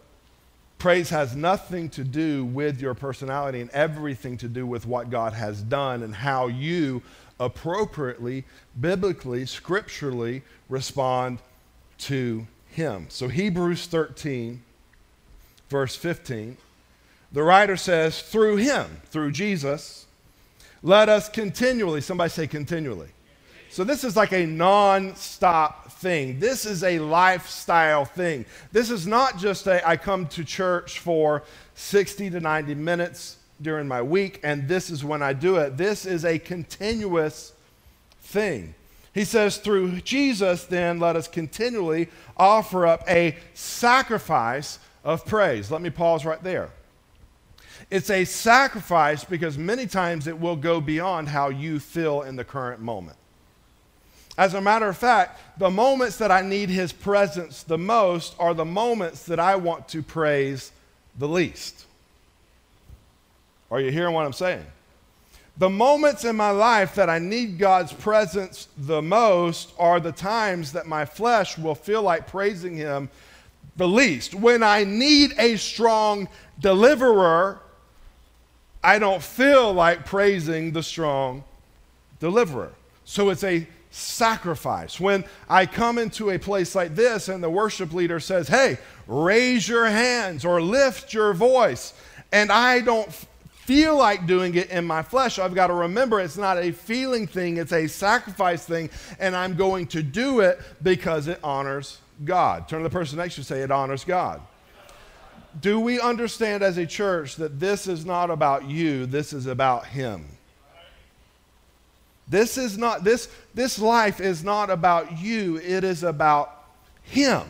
Praise 0.78 1.10
has 1.10 1.34
nothing 1.34 1.88
to 1.90 2.04
do 2.04 2.44
with 2.44 2.80
your 2.80 2.94
personality 2.94 3.60
and 3.60 3.70
everything 3.70 4.36
to 4.38 4.48
do 4.48 4.64
with 4.64 4.86
what 4.86 5.10
God 5.10 5.32
has 5.32 5.60
done 5.60 6.04
and 6.04 6.14
how 6.14 6.46
you 6.46 7.02
appropriately, 7.40 8.44
biblically, 8.80 9.44
scripturally 9.44 10.42
respond 10.68 11.40
to 11.98 12.46
Him. 12.70 13.06
So, 13.08 13.28
Hebrews 13.28 13.86
13, 13.86 14.62
verse 15.68 15.96
15, 15.96 16.56
the 17.32 17.42
writer 17.42 17.76
says, 17.76 18.22
through 18.22 18.56
Him, 18.56 19.00
through 19.06 19.32
Jesus, 19.32 20.06
let 20.82 21.08
us 21.08 21.28
continually, 21.28 22.00
somebody 22.00 22.30
say 22.30 22.46
continually. 22.46 23.08
So, 23.70 23.84
this 23.84 24.04
is 24.04 24.16
like 24.16 24.32
a 24.32 24.46
non 24.46 25.14
stop 25.16 25.92
thing. 25.92 26.38
This 26.38 26.64
is 26.64 26.84
a 26.84 26.98
lifestyle 26.98 28.04
thing. 28.04 28.44
This 28.72 28.90
is 28.90 29.06
not 29.06 29.38
just 29.38 29.66
a, 29.66 29.86
I 29.86 29.96
come 29.96 30.26
to 30.28 30.44
church 30.44 31.00
for 31.00 31.42
60 31.74 32.30
to 32.30 32.40
90 32.40 32.74
minutes 32.74 33.36
during 33.60 33.88
my 33.88 34.00
week, 34.00 34.40
and 34.42 34.68
this 34.68 34.90
is 34.90 35.04
when 35.04 35.22
I 35.22 35.32
do 35.32 35.56
it. 35.56 35.76
This 35.76 36.06
is 36.06 36.24
a 36.24 36.38
continuous 36.38 37.52
thing. 38.20 38.74
He 39.14 39.24
says, 39.24 39.56
through 39.56 40.00
Jesus, 40.02 40.64
then, 40.64 41.00
let 41.00 41.16
us 41.16 41.28
continually 41.28 42.08
offer 42.36 42.86
up 42.86 43.02
a 43.08 43.36
sacrifice 43.54 44.78
of 45.04 45.24
praise. 45.24 45.70
Let 45.70 45.82
me 45.82 45.90
pause 45.90 46.24
right 46.24 46.42
there. 46.42 46.70
It's 47.90 48.10
a 48.10 48.24
sacrifice 48.24 49.24
because 49.24 49.56
many 49.56 49.86
times 49.86 50.26
it 50.26 50.38
will 50.38 50.56
go 50.56 50.80
beyond 50.80 51.28
how 51.28 51.48
you 51.48 51.80
feel 51.80 52.22
in 52.22 52.36
the 52.36 52.44
current 52.44 52.80
moment. 52.80 53.16
As 54.36 54.54
a 54.54 54.60
matter 54.60 54.86
of 54.86 54.96
fact, 54.96 55.40
the 55.58 55.70
moments 55.70 56.18
that 56.18 56.30
I 56.30 56.42
need 56.42 56.68
his 56.68 56.92
presence 56.92 57.64
the 57.64 57.78
most 57.78 58.36
are 58.38 58.54
the 58.54 58.64
moments 58.64 59.24
that 59.24 59.40
I 59.40 59.56
want 59.56 59.88
to 59.88 60.02
praise 60.02 60.70
the 61.18 61.26
least. 61.26 61.86
Are 63.70 63.80
you 63.80 63.90
hearing 63.90 64.14
what 64.14 64.24
I'm 64.24 64.32
saying? 64.32 64.64
The 65.58 65.68
moments 65.68 66.24
in 66.24 66.36
my 66.36 66.50
life 66.50 66.94
that 66.94 67.10
I 67.10 67.18
need 67.18 67.58
God's 67.58 67.92
presence 67.92 68.68
the 68.76 69.02
most 69.02 69.72
are 69.78 69.98
the 69.98 70.12
times 70.12 70.72
that 70.72 70.86
my 70.86 71.04
flesh 71.04 71.58
will 71.58 71.74
feel 71.74 72.02
like 72.02 72.28
praising 72.28 72.76
him 72.76 73.10
the 73.76 73.88
least. 73.88 74.34
When 74.34 74.62
I 74.62 74.84
need 74.84 75.34
a 75.36 75.56
strong 75.56 76.28
deliverer, 76.60 77.58
I 78.84 79.00
don't 79.00 79.22
feel 79.22 79.72
like 79.72 80.06
praising 80.06 80.72
the 80.72 80.82
strong 80.82 81.42
deliverer. 82.20 82.72
So 83.04 83.30
it's 83.30 83.42
a 83.42 83.66
sacrifice. 83.90 85.00
When 85.00 85.24
I 85.48 85.66
come 85.66 85.98
into 85.98 86.30
a 86.30 86.38
place 86.38 86.76
like 86.76 86.94
this 86.94 87.28
and 87.28 87.42
the 87.42 87.50
worship 87.50 87.92
leader 87.92 88.20
says, 88.20 88.46
hey, 88.46 88.78
raise 89.08 89.68
your 89.68 89.86
hands 89.86 90.44
or 90.44 90.62
lift 90.62 91.12
your 91.12 91.32
voice, 91.32 91.94
and 92.30 92.52
I 92.52 92.80
don't 92.80 93.10
feel 93.68 93.98
like 93.98 94.26
doing 94.26 94.54
it 94.54 94.70
in 94.70 94.86
my 94.86 95.02
flesh, 95.02 95.38
I've 95.38 95.54
got 95.54 95.66
to 95.66 95.74
remember 95.74 96.20
it's 96.20 96.38
not 96.38 96.56
a 96.56 96.72
feeling 96.72 97.26
thing, 97.26 97.58
it's 97.58 97.74
a 97.74 97.86
sacrifice 97.86 98.64
thing, 98.64 98.88
and 99.18 99.36
I'm 99.36 99.56
going 99.56 99.88
to 99.88 100.02
do 100.02 100.40
it 100.40 100.58
because 100.82 101.28
it 101.28 101.38
honors 101.44 101.98
God. 102.24 102.66
Turn 102.66 102.80
to 102.80 102.84
the 102.84 102.90
person 102.90 103.18
next 103.18 103.34
to 103.34 103.42
you 103.42 103.44
say, 103.44 103.60
it 103.60 103.70
honors 103.70 104.04
God. 104.04 104.40
Do 105.60 105.78
we 105.78 106.00
understand 106.00 106.62
as 106.62 106.78
a 106.78 106.86
church 106.86 107.36
that 107.36 107.60
this 107.60 107.86
is 107.86 108.06
not 108.06 108.30
about 108.30 108.64
you, 108.64 109.04
this 109.04 109.34
is 109.34 109.44
about 109.44 109.84
Him? 109.84 110.24
This 112.26 112.56
is 112.56 112.78
not 112.78 113.04
this 113.04 113.28
this 113.52 113.78
life 113.78 114.18
is 114.18 114.42
not 114.42 114.70
about 114.70 115.18
you, 115.18 115.58
it 115.58 115.84
is 115.84 116.02
about 116.02 116.54
him. 117.02 117.42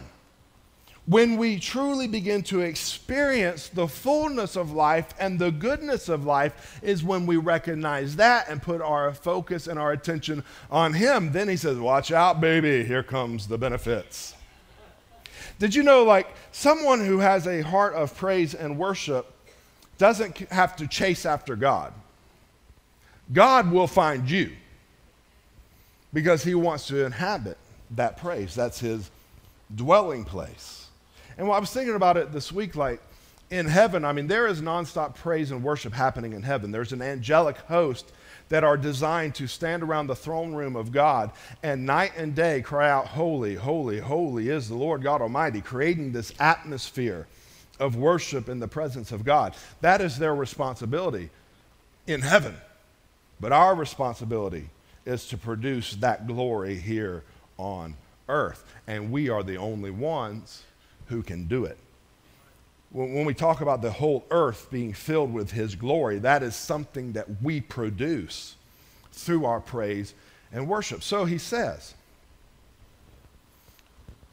When 1.08 1.38
we 1.38 1.58
truly 1.58 2.06
begin 2.06 2.42
to 2.42 2.60
experience 2.60 3.70
the 3.70 3.88
fullness 3.88 4.56
of 4.56 4.72
life 4.72 5.14
and 5.18 5.38
the 5.38 5.50
goodness 5.50 6.10
of 6.10 6.26
life 6.26 6.78
is 6.82 7.02
when 7.02 7.24
we 7.24 7.38
recognize 7.38 8.16
that 8.16 8.46
and 8.50 8.60
put 8.60 8.82
our 8.82 9.14
focus 9.14 9.66
and 9.68 9.78
our 9.78 9.92
attention 9.92 10.44
on 10.70 10.92
Him. 10.92 11.32
Then 11.32 11.48
He 11.48 11.56
says, 11.56 11.78
Watch 11.78 12.12
out, 12.12 12.42
baby, 12.42 12.84
here 12.84 13.02
comes 13.02 13.48
the 13.48 13.56
benefits. 13.56 14.34
Did 15.58 15.74
you 15.74 15.82
know, 15.82 16.04
like, 16.04 16.28
someone 16.52 17.02
who 17.02 17.20
has 17.20 17.46
a 17.46 17.62
heart 17.62 17.94
of 17.94 18.14
praise 18.14 18.54
and 18.54 18.78
worship 18.78 19.32
doesn't 19.96 20.36
have 20.50 20.76
to 20.76 20.86
chase 20.86 21.24
after 21.24 21.56
God? 21.56 21.94
God 23.32 23.72
will 23.72 23.86
find 23.86 24.30
you 24.30 24.52
because 26.12 26.44
He 26.44 26.54
wants 26.54 26.86
to 26.88 27.06
inhabit 27.06 27.56
that 27.92 28.18
praise. 28.18 28.54
That's 28.54 28.80
His 28.80 29.10
dwelling 29.74 30.26
place. 30.26 30.87
And 31.38 31.46
while 31.46 31.56
I 31.56 31.60
was 31.60 31.72
thinking 31.72 31.94
about 31.94 32.16
it 32.16 32.32
this 32.32 32.50
week, 32.50 32.74
like 32.74 33.00
in 33.48 33.66
heaven, 33.66 34.04
I 34.04 34.12
mean, 34.12 34.26
there 34.26 34.48
is 34.48 34.60
nonstop 34.60 35.14
praise 35.14 35.52
and 35.52 35.62
worship 35.62 35.94
happening 35.94 36.32
in 36.32 36.42
heaven. 36.42 36.72
There's 36.72 36.92
an 36.92 37.00
angelic 37.00 37.56
host 37.58 38.12
that 38.48 38.64
are 38.64 38.76
designed 38.76 39.36
to 39.36 39.46
stand 39.46 39.82
around 39.82 40.08
the 40.08 40.16
throne 40.16 40.52
room 40.54 40.74
of 40.74 40.90
God 40.90 41.30
and 41.62 41.86
night 41.86 42.12
and 42.16 42.34
day 42.34 42.60
cry 42.60 42.90
out, 42.90 43.06
Holy, 43.06 43.54
holy, 43.54 44.00
holy 44.00 44.48
is 44.48 44.68
the 44.68 44.74
Lord 44.74 45.02
God 45.02 45.22
Almighty, 45.22 45.60
creating 45.60 46.12
this 46.12 46.32
atmosphere 46.40 47.26
of 47.78 47.94
worship 47.94 48.48
in 48.48 48.58
the 48.58 48.68
presence 48.68 49.12
of 49.12 49.24
God. 49.24 49.54
That 49.80 50.00
is 50.00 50.18
their 50.18 50.34
responsibility 50.34 51.30
in 52.06 52.22
heaven. 52.22 52.56
But 53.38 53.52
our 53.52 53.76
responsibility 53.76 54.70
is 55.06 55.28
to 55.28 55.38
produce 55.38 55.94
that 55.96 56.26
glory 56.26 56.74
here 56.74 57.22
on 57.56 57.94
earth. 58.28 58.64
And 58.88 59.12
we 59.12 59.28
are 59.28 59.44
the 59.44 59.56
only 59.56 59.92
ones 59.92 60.64
who 61.08 61.22
can 61.22 61.46
do 61.46 61.64
it. 61.64 61.78
When 62.90 63.26
we 63.26 63.34
talk 63.34 63.60
about 63.60 63.82
the 63.82 63.90
whole 63.90 64.24
earth 64.30 64.68
being 64.70 64.94
filled 64.94 65.32
with 65.32 65.50
His 65.50 65.74
glory, 65.74 66.18
that 66.20 66.42
is 66.42 66.56
something 66.56 67.12
that 67.12 67.42
we 67.42 67.60
produce 67.60 68.56
through 69.12 69.44
our 69.44 69.60
praise 69.60 70.14
and 70.52 70.66
worship. 70.68 71.02
So 71.02 71.26
He 71.26 71.36
says, 71.36 71.94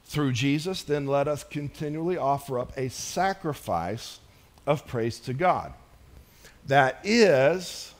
through 0.05 0.31
Jesus, 0.33 0.83
then 0.83 1.07
let 1.07 1.27
us 1.27 1.43
continually 1.43 2.15
offer 2.15 2.59
up 2.59 2.71
a 2.77 2.89
sacrifice 2.89 4.19
of 4.65 4.87
praise 4.87 5.19
to 5.21 5.33
God. 5.33 5.73
That 6.67 6.99
is 7.03 7.93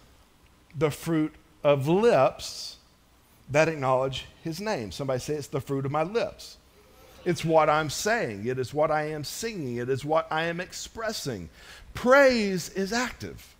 the 0.77 0.91
fruit 0.91 1.33
of 1.63 1.87
lips 1.87 2.77
that 3.49 3.67
acknowledge 3.67 4.27
His 4.43 4.61
name. 4.61 4.91
Somebody 4.91 5.19
say, 5.19 5.33
It's 5.33 5.47
the 5.47 5.59
fruit 5.59 5.85
of 5.85 5.91
my 5.91 6.03
lips. 6.03 6.57
It's 7.25 7.43
what 7.43 7.69
I'm 7.69 7.89
saying. 7.89 8.45
It 8.45 8.59
is 8.59 8.73
what 8.73 8.91
I 8.91 9.09
am 9.09 9.23
singing. 9.23 9.77
It 9.77 9.89
is 9.89 10.05
what 10.05 10.27
I 10.31 10.43
am 10.43 10.59
expressing. 10.59 11.49
Praise 11.93 12.69
is 12.69 12.93
active. 12.93 13.55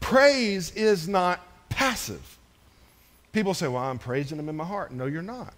Praise 0.00 0.70
is 0.72 1.06
not 1.06 1.40
passive. 1.68 2.38
People 3.32 3.52
say, 3.54 3.68
Well, 3.68 3.82
I'm 3.82 3.98
praising 3.98 4.38
Him 4.38 4.48
in 4.48 4.56
my 4.56 4.64
heart. 4.64 4.92
No, 4.92 5.06
you're 5.06 5.22
not. 5.22 5.52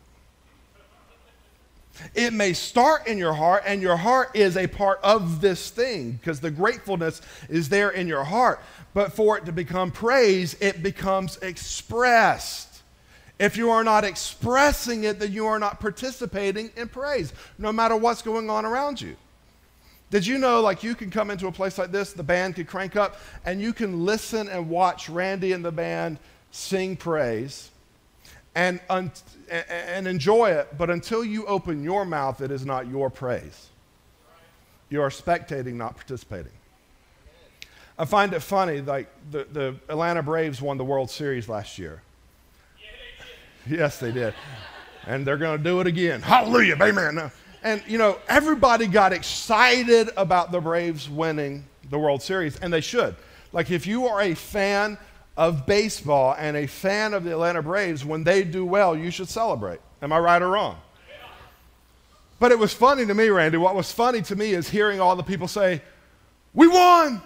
It 2.14 2.32
may 2.32 2.52
start 2.52 3.06
in 3.06 3.18
your 3.18 3.34
heart, 3.34 3.64
and 3.66 3.82
your 3.82 3.96
heart 3.96 4.30
is 4.34 4.56
a 4.56 4.66
part 4.66 5.00
of 5.02 5.40
this 5.40 5.70
thing 5.70 6.12
because 6.12 6.40
the 6.40 6.50
gratefulness 6.50 7.20
is 7.48 7.68
there 7.68 7.90
in 7.90 8.06
your 8.06 8.24
heart. 8.24 8.60
But 8.94 9.12
for 9.12 9.36
it 9.36 9.46
to 9.46 9.52
become 9.52 9.90
praise, 9.90 10.56
it 10.60 10.82
becomes 10.82 11.36
expressed. 11.38 12.67
If 13.38 13.56
you 13.56 13.70
are 13.70 13.84
not 13.84 14.04
expressing 14.04 15.04
it, 15.04 15.20
then 15.20 15.32
you 15.32 15.46
are 15.46 15.58
not 15.58 15.78
participating 15.80 16.70
in 16.76 16.88
praise, 16.88 17.32
no 17.56 17.72
matter 17.72 17.96
what's 17.96 18.22
going 18.22 18.50
on 18.50 18.64
around 18.64 19.00
you. 19.00 19.16
Did 20.10 20.26
you 20.26 20.38
know, 20.38 20.60
like, 20.60 20.82
you 20.82 20.94
can 20.94 21.10
come 21.10 21.30
into 21.30 21.46
a 21.46 21.52
place 21.52 21.78
like 21.78 21.92
this, 21.92 22.12
the 22.12 22.22
band 22.22 22.56
could 22.56 22.66
crank 22.66 22.96
up, 22.96 23.18
and 23.44 23.60
you 23.60 23.72
can 23.72 24.04
listen 24.04 24.48
and 24.48 24.68
watch 24.68 25.08
Randy 25.08 25.52
and 25.52 25.64
the 25.64 25.70
band 25.70 26.18
sing 26.50 26.96
praise 26.96 27.70
and, 28.54 28.80
un- 28.88 29.12
and 29.50 30.08
enjoy 30.08 30.50
it, 30.50 30.76
but 30.78 30.90
until 30.90 31.22
you 31.22 31.46
open 31.46 31.84
your 31.84 32.04
mouth, 32.04 32.40
it 32.40 32.50
is 32.50 32.64
not 32.64 32.88
your 32.88 33.10
praise. 33.10 33.68
You 34.88 35.02
are 35.02 35.10
spectating, 35.10 35.74
not 35.74 35.94
participating. 35.94 36.52
I 37.98 38.06
find 38.06 38.32
it 38.32 38.40
funny, 38.40 38.80
like, 38.80 39.08
the, 39.30 39.46
the 39.52 39.76
Atlanta 39.88 40.22
Braves 40.22 40.62
won 40.62 40.78
the 40.78 40.84
World 40.84 41.10
Series 41.10 41.48
last 41.48 41.78
year. 41.78 42.02
Yes, 43.68 43.98
they 43.98 44.12
did. 44.12 44.34
And 45.06 45.26
they're 45.26 45.36
going 45.36 45.58
to 45.58 45.64
do 45.64 45.80
it 45.80 45.86
again. 45.86 46.20
Hallelujah, 46.20 46.76
amen. 46.80 47.30
And, 47.62 47.82
you 47.86 47.98
know, 47.98 48.18
everybody 48.28 48.86
got 48.86 49.12
excited 49.12 50.10
about 50.16 50.52
the 50.52 50.60
Braves 50.60 51.08
winning 51.08 51.64
the 51.90 51.98
World 51.98 52.22
Series, 52.22 52.56
and 52.58 52.72
they 52.72 52.80
should. 52.80 53.16
Like, 53.52 53.70
if 53.70 53.86
you 53.86 54.06
are 54.06 54.20
a 54.20 54.34
fan 54.34 54.98
of 55.36 55.66
baseball 55.66 56.34
and 56.38 56.56
a 56.56 56.66
fan 56.66 57.14
of 57.14 57.24
the 57.24 57.32
Atlanta 57.32 57.62
Braves, 57.62 58.04
when 58.04 58.24
they 58.24 58.44
do 58.44 58.64
well, 58.64 58.96
you 58.96 59.10
should 59.10 59.28
celebrate. 59.28 59.80
Am 60.02 60.12
I 60.12 60.18
right 60.18 60.42
or 60.42 60.50
wrong? 60.50 60.78
But 62.40 62.52
it 62.52 62.58
was 62.58 62.72
funny 62.72 63.04
to 63.06 63.14
me, 63.14 63.30
Randy. 63.30 63.58
What 63.58 63.74
was 63.74 63.90
funny 63.90 64.22
to 64.22 64.36
me 64.36 64.52
is 64.52 64.68
hearing 64.68 65.00
all 65.00 65.16
the 65.16 65.24
people 65.24 65.48
say, 65.48 65.82
We 66.54 66.68
won! 66.68 67.20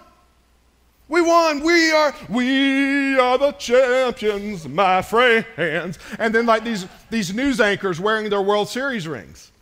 We 1.12 1.20
won. 1.20 1.60
We 1.60 1.92
are, 1.92 2.14
we 2.30 3.18
are 3.18 3.36
the 3.36 3.52
champions, 3.52 4.66
my 4.66 5.02
friends. 5.02 5.98
And 6.18 6.34
then 6.34 6.46
like 6.46 6.64
these, 6.64 6.86
these 7.10 7.34
news 7.34 7.60
anchors 7.60 8.00
wearing 8.00 8.30
their 8.30 8.40
World 8.40 8.70
Series 8.70 9.06
rings. 9.06 9.52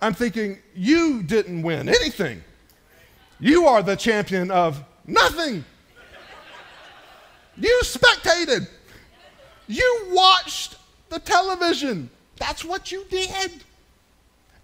I'm 0.00 0.14
thinking, 0.14 0.56
you 0.74 1.22
didn't 1.22 1.60
win 1.60 1.90
anything. 1.90 2.42
You 3.38 3.66
are 3.66 3.82
the 3.82 3.96
champion 3.96 4.50
of 4.50 4.82
nothing. 5.06 5.62
You 7.58 7.80
spectated. 7.82 8.66
You 9.68 10.06
watched 10.12 10.76
the 11.10 11.18
television. 11.18 12.08
That's 12.36 12.64
what 12.64 12.90
you 12.90 13.04
did. 13.10 13.62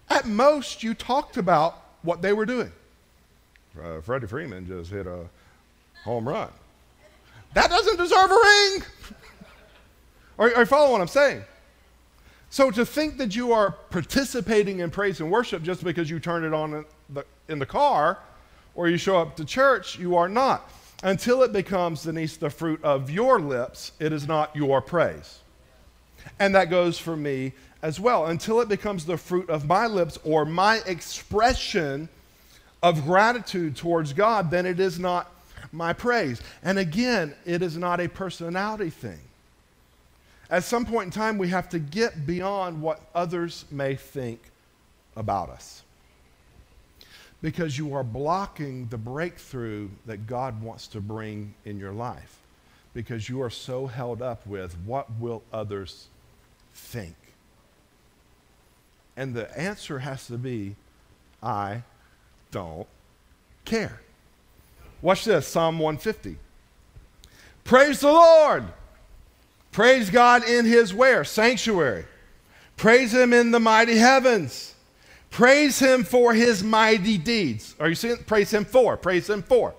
At 0.09 0.25
most, 0.25 0.81
you 0.81 0.95
talked 0.95 1.37
about 1.37 1.83
what 2.01 2.23
they 2.23 2.33
were 2.33 2.47
doing. 2.47 2.71
Uh, 3.79 4.01
Freddie 4.01 4.25
Freeman 4.25 4.65
just 4.65 4.89
hit 4.89 5.05
a 5.05 5.29
home 6.03 6.27
run. 6.27 6.49
That 7.53 7.69
doesn't 7.69 7.97
deserve 7.97 8.31
a 8.31 8.35
ring. 8.35 8.83
are, 10.39 10.55
are 10.55 10.59
you 10.61 10.65
following 10.65 10.91
what 10.91 11.01
I'm 11.01 11.07
saying? 11.07 11.43
So 12.49 12.69
to 12.71 12.85
think 12.85 13.17
that 13.17 13.35
you 13.35 13.51
are 13.51 13.71
participating 13.89 14.79
in 14.79 14.91
praise 14.91 15.19
and 15.19 15.31
worship 15.31 15.63
just 15.63 15.83
because 15.83 16.09
you 16.09 16.19
turn 16.19 16.43
it 16.43 16.53
on 16.53 16.73
in 16.73 16.85
the, 17.09 17.25
in 17.49 17.57
the 17.57 17.65
car 17.65 18.19
or 18.75 18.89
you 18.89 18.97
show 18.97 19.17
up 19.17 19.35
to 19.37 19.45
church, 19.45 19.97
you 19.97 20.15
are 20.15 20.29
not. 20.29 20.69
Until 21.03 21.43
it 21.43 21.51
becomes, 21.51 22.03
Denise, 22.03 22.37
the 22.37 22.49
fruit 22.49 22.81
of 22.83 23.09
your 23.09 23.39
lips, 23.39 23.91
it 23.99 24.13
is 24.13 24.27
not 24.27 24.55
your 24.55 24.81
praise. 24.81 25.39
And 26.39 26.55
that 26.55 26.69
goes 26.69 26.97
for 26.97 27.17
me 27.17 27.53
as 27.81 27.99
well. 27.99 28.27
Until 28.27 28.61
it 28.61 28.69
becomes 28.69 29.05
the 29.05 29.17
fruit 29.17 29.49
of 29.49 29.65
my 29.65 29.87
lips 29.87 30.17
or 30.23 30.45
my 30.45 30.77
expression 30.85 32.07
of 32.81 33.03
gratitude 33.03 33.75
towards 33.75 34.13
God, 34.13 34.51
then 34.51 34.65
it 34.65 34.79
is 34.79 34.99
not 34.99 35.32
my 35.71 35.93
praise. 35.93 36.41
And 36.63 36.77
again, 36.77 37.35
it 37.45 37.61
is 37.61 37.77
not 37.77 37.99
a 37.99 38.07
personality 38.07 38.89
thing. 38.89 39.19
At 40.49 40.63
some 40.63 40.85
point 40.85 41.05
in 41.05 41.11
time, 41.11 41.37
we 41.37 41.47
have 41.49 41.69
to 41.69 41.79
get 41.79 42.25
beyond 42.25 42.81
what 42.81 43.01
others 43.15 43.65
may 43.71 43.95
think 43.95 44.39
about 45.15 45.49
us. 45.49 45.83
Because 47.41 47.77
you 47.77 47.93
are 47.93 48.03
blocking 48.03 48.87
the 48.87 48.97
breakthrough 48.97 49.89
that 50.05 50.27
God 50.27 50.61
wants 50.61 50.87
to 50.89 51.01
bring 51.01 51.55
in 51.65 51.79
your 51.79 51.91
life. 51.91 52.37
Because 52.93 53.27
you 53.27 53.41
are 53.41 53.49
so 53.49 53.87
held 53.87 54.21
up 54.21 54.45
with 54.45 54.77
what 54.85 55.07
will 55.19 55.41
others 55.51 56.07
think. 56.73 57.15
And 59.17 59.33
the 59.33 59.55
answer 59.57 59.99
has 59.99 60.27
to 60.27 60.37
be 60.37 60.75
I 61.41 61.83
don't 62.51 62.87
care. 63.65 63.99
Watch 65.03 65.25
this 65.25 65.45
Psalm 65.45 65.79
150. 65.79 66.37
Praise 67.65 67.99
the 67.99 68.07
Lord. 68.07 68.63
Praise 69.73 70.09
God 70.09 70.47
in 70.47 70.65
his 70.65 70.93
where? 70.93 71.25
Sanctuary. 71.25 72.05
Praise 72.77 73.13
him 73.13 73.33
in 73.33 73.51
the 73.51 73.59
mighty 73.59 73.97
heavens. 73.97 74.73
Praise 75.29 75.77
him 75.77 76.05
for 76.05 76.33
his 76.33 76.63
mighty 76.63 77.17
deeds. 77.17 77.75
Are 77.81 77.89
you 77.89 77.95
seeing? 77.95 78.17
Praise 78.23 78.51
him 78.51 78.63
for. 78.63 78.95
Praise 78.95 79.29
him 79.29 79.43
for. 79.43 79.73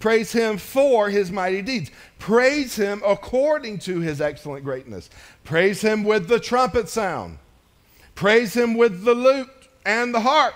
Praise 0.00 0.32
him 0.32 0.58
for 0.58 1.08
his 1.08 1.32
mighty 1.32 1.62
deeds. 1.62 1.90
Praise 2.18 2.76
him 2.76 3.02
according 3.06 3.78
to 3.78 4.00
his 4.00 4.20
excellent 4.20 4.64
greatness. 4.64 5.08
Praise 5.44 5.80
him 5.80 6.04
with 6.04 6.28
the 6.28 6.38
trumpet 6.38 6.90
sound. 6.90 7.38
Praise 8.14 8.54
him 8.54 8.76
with 8.76 9.04
the 9.04 9.14
lute 9.14 9.48
and 9.86 10.14
the 10.14 10.20
harp. 10.20 10.54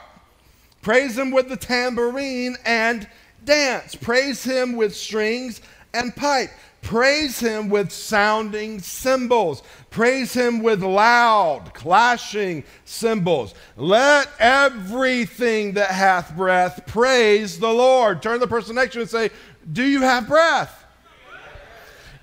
Praise 0.83 1.17
him 1.17 1.31
with 1.31 1.49
the 1.49 1.57
tambourine 1.57 2.57
and 2.67 3.09
dance. 3.45 3.95
Praise 3.95 4.45
him 4.45 4.77
with 4.77 4.95
strings 4.95 5.61
and 5.95 6.15
pipe. 6.15 6.51
Praise 6.83 7.39
him 7.39 7.69
with 7.69 7.93
sounding 7.93 8.81
cymbals. 8.81 9.63
Praise 9.91 10.35
him 10.35 10.63
with 10.63 10.83
loud, 10.83 11.73
clashing 11.75 12.65
cymbals. 12.85 13.55
Let 13.77 14.29
everything 14.41 15.75
that 15.75 15.93
hath 15.93 16.37
breath 16.37 16.85
praise 16.87 17.59
the 17.59 17.73
Lord. 17.73 18.21
Turn 18.21 18.41
the 18.41 18.49
person 18.49 18.75
next 18.75 18.95
to 18.95 18.99
you 18.99 19.03
and 19.03 19.11
say, 19.11 19.31
Do 19.73 19.85
you 19.85 20.03
have 20.03 20.27
breath? 20.27 20.85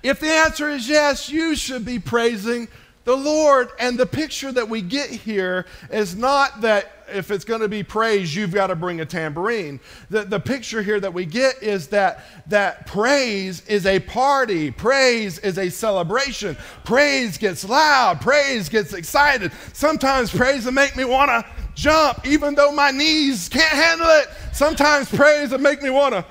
If 0.02 0.20
the 0.20 0.28
answer 0.28 0.68
is 0.68 0.88
yes, 0.88 1.30
you 1.30 1.54
should 1.56 1.84
be 1.84 1.98
praising 1.98 2.68
the 3.04 3.16
Lord. 3.16 3.70
And 3.78 3.98
the 3.98 4.06
picture 4.06 4.52
that 4.52 4.68
we 4.68 4.82
get 4.82 5.10
here 5.10 5.66
is 5.90 6.16
not 6.16 6.60
that 6.62 6.99
if 7.12 7.30
it's 7.30 7.44
going 7.44 7.60
to 7.60 7.68
be 7.68 7.82
praise, 7.82 8.34
you've 8.34 8.52
got 8.52 8.68
to 8.68 8.76
bring 8.76 9.00
a 9.00 9.06
tambourine. 9.06 9.80
The, 10.08 10.24
the 10.24 10.40
picture 10.40 10.82
here 10.82 11.00
that 11.00 11.12
we 11.12 11.26
get 11.26 11.62
is 11.62 11.88
that, 11.88 12.24
that 12.48 12.86
praise 12.86 13.66
is 13.66 13.86
a 13.86 14.00
party, 14.00 14.70
praise 14.70 15.38
is 15.38 15.58
a 15.58 15.70
celebration. 15.70 16.56
Praise 16.84 17.38
gets 17.38 17.64
loud, 17.64 18.20
praise 18.20 18.68
gets 18.68 18.92
excited. 18.92 19.52
Sometimes 19.72 20.30
praise 20.30 20.64
will 20.64 20.72
make 20.72 20.96
me 20.96 21.04
want 21.04 21.30
to 21.30 21.44
jump, 21.74 22.26
even 22.26 22.54
though 22.54 22.72
my 22.72 22.90
knees 22.90 23.48
can't 23.48 23.64
handle 23.72 24.08
it. 24.08 24.28
Sometimes 24.52 25.08
praise 25.08 25.50
will 25.50 25.58
make 25.58 25.82
me 25.82 25.90
want 25.90 26.14
to 26.14 26.24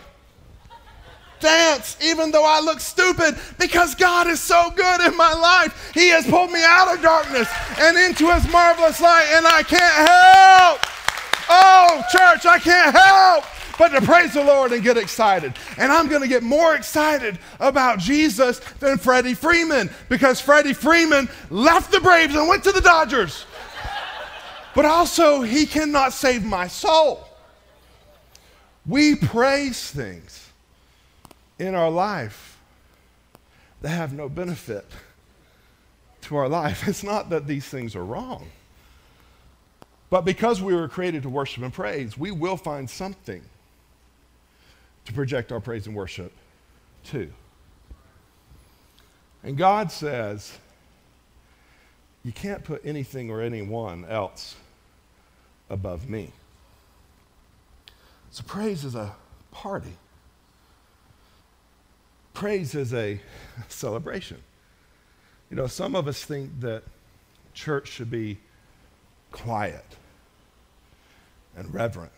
dance 1.40 1.98
even 2.02 2.32
though 2.32 2.46
I 2.46 2.60
look 2.60 2.80
stupid 2.80 3.38
because 3.58 3.96
God 3.96 4.28
is 4.28 4.40
so 4.40 4.72
good 4.76 5.02
in 5.02 5.16
my 5.18 5.34
life. 5.34 5.92
He 5.94 6.10
has 6.10 6.26
pulled 6.26 6.52
me 6.52 6.64
out 6.64 6.94
of 6.94 7.02
darkness 7.02 7.48
and 7.80 7.98
into 7.98 8.32
his 8.32 8.50
marvelous 8.52 9.02
light, 9.02 9.28
and 9.34 9.48
I 9.48 9.64
can't 9.64 10.10
help. 10.10 10.80
Oh, 11.50 12.04
church, 12.12 12.46
I 12.46 12.60
can't 12.60 12.96
help 12.96 13.46
but 13.80 13.90
to 13.90 14.02
praise 14.02 14.34
the 14.34 14.44
Lord 14.44 14.74
and 14.74 14.84
get 14.84 14.98
excited. 14.98 15.54
And 15.78 15.90
I'm 15.92 16.10
going 16.10 16.22
to 16.22 16.28
get 16.28 16.44
more 16.44 16.76
excited 16.76 17.40
about 17.62 17.98
Jesus 17.98 18.60
than 18.82 18.98
Freddie 18.98 19.34
Freeman 19.34 19.90
because 20.10 20.42
Freddie 20.42 20.74
Freeman 20.74 21.30
left 21.50 21.90
the 21.92 22.02
Braves 22.02 22.36
and 22.36 22.50
went 22.50 22.66
to 22.66 22.74
the 22.74 22.82
Dodgers. 22.82 23.46
But 24.76 24.84
also, 24.84 25.42
he 25.42 25.66
cannot 25.66 26.12
save 26.12 26.44
my 26.44 26.68
soul. 26.68 27.26
We 28.86 29.16
praise 29.16 29.90
things 29.90 30.49
in 31.60 31.76
our 31.76 31.90
life 31.90 32.58
that 33.82 33.90
have 33.90 34.14
no 34.14 34.30
benefit 34.30 34.86
to 36.22 36.38
our 36.38 36.50
life. 36.50 36.84
It's 36.88 37.04
not 37.04 37.30
that 37.30 37.46
these 37.48 37.66
things 37.66 37.96
are 37.96 38.04
wrong. 38.04 38.48
But 40.10 40.22
because 40.22 40.62
we 40.62 40.74
were 40.74 40.88
created 40.88 41.24
to 41.24 41.30
worship 41.30 41.62
and 41.64 41.72
praise, 41.72 42.18
we 42.18 42.32
will 42.32 42.58
find 42.58 42.90
something 42.90 43.44
to 45.06 45.14
project 45.14 45.52
our 45.52 45.60
praise 45.60 45.86
and 45.86 45.96
worship 45.96 46.32
to. 47.06 47.32
And 49.44 49.58
God 49.58 49.92
says, 49.92 50.58
you 52.24 52.32
can't 52.32 52.64
put 52.64 52.82
anything 52.84 53.30
or 53.30 53.42
anyone 53.42 54.06
else 54.06 54.56
above 55.70 56.10
me. 56.10 56.32
So 58.32 58.44
praise 58.46 58.84
is 58.84 58.96
a 58.96 59.16
party 59.52 59.94
praise 62.34 62.76
is 62.76 62.94
a 62.94 63.20
celebration. 63.68 64.38
You 65.50 65.58
know, 65.58 65.68
some 65.68 65.96
of 65.96 66.08
us 66.08 66.24
think 66.24 66.60
that 66.62 66.84
church 67.54 67.88
should 67.88 68.12
be 68.12 68.38
quiet 69.32 69.86
and 71.56 71.74
reverent. 71.74 72.12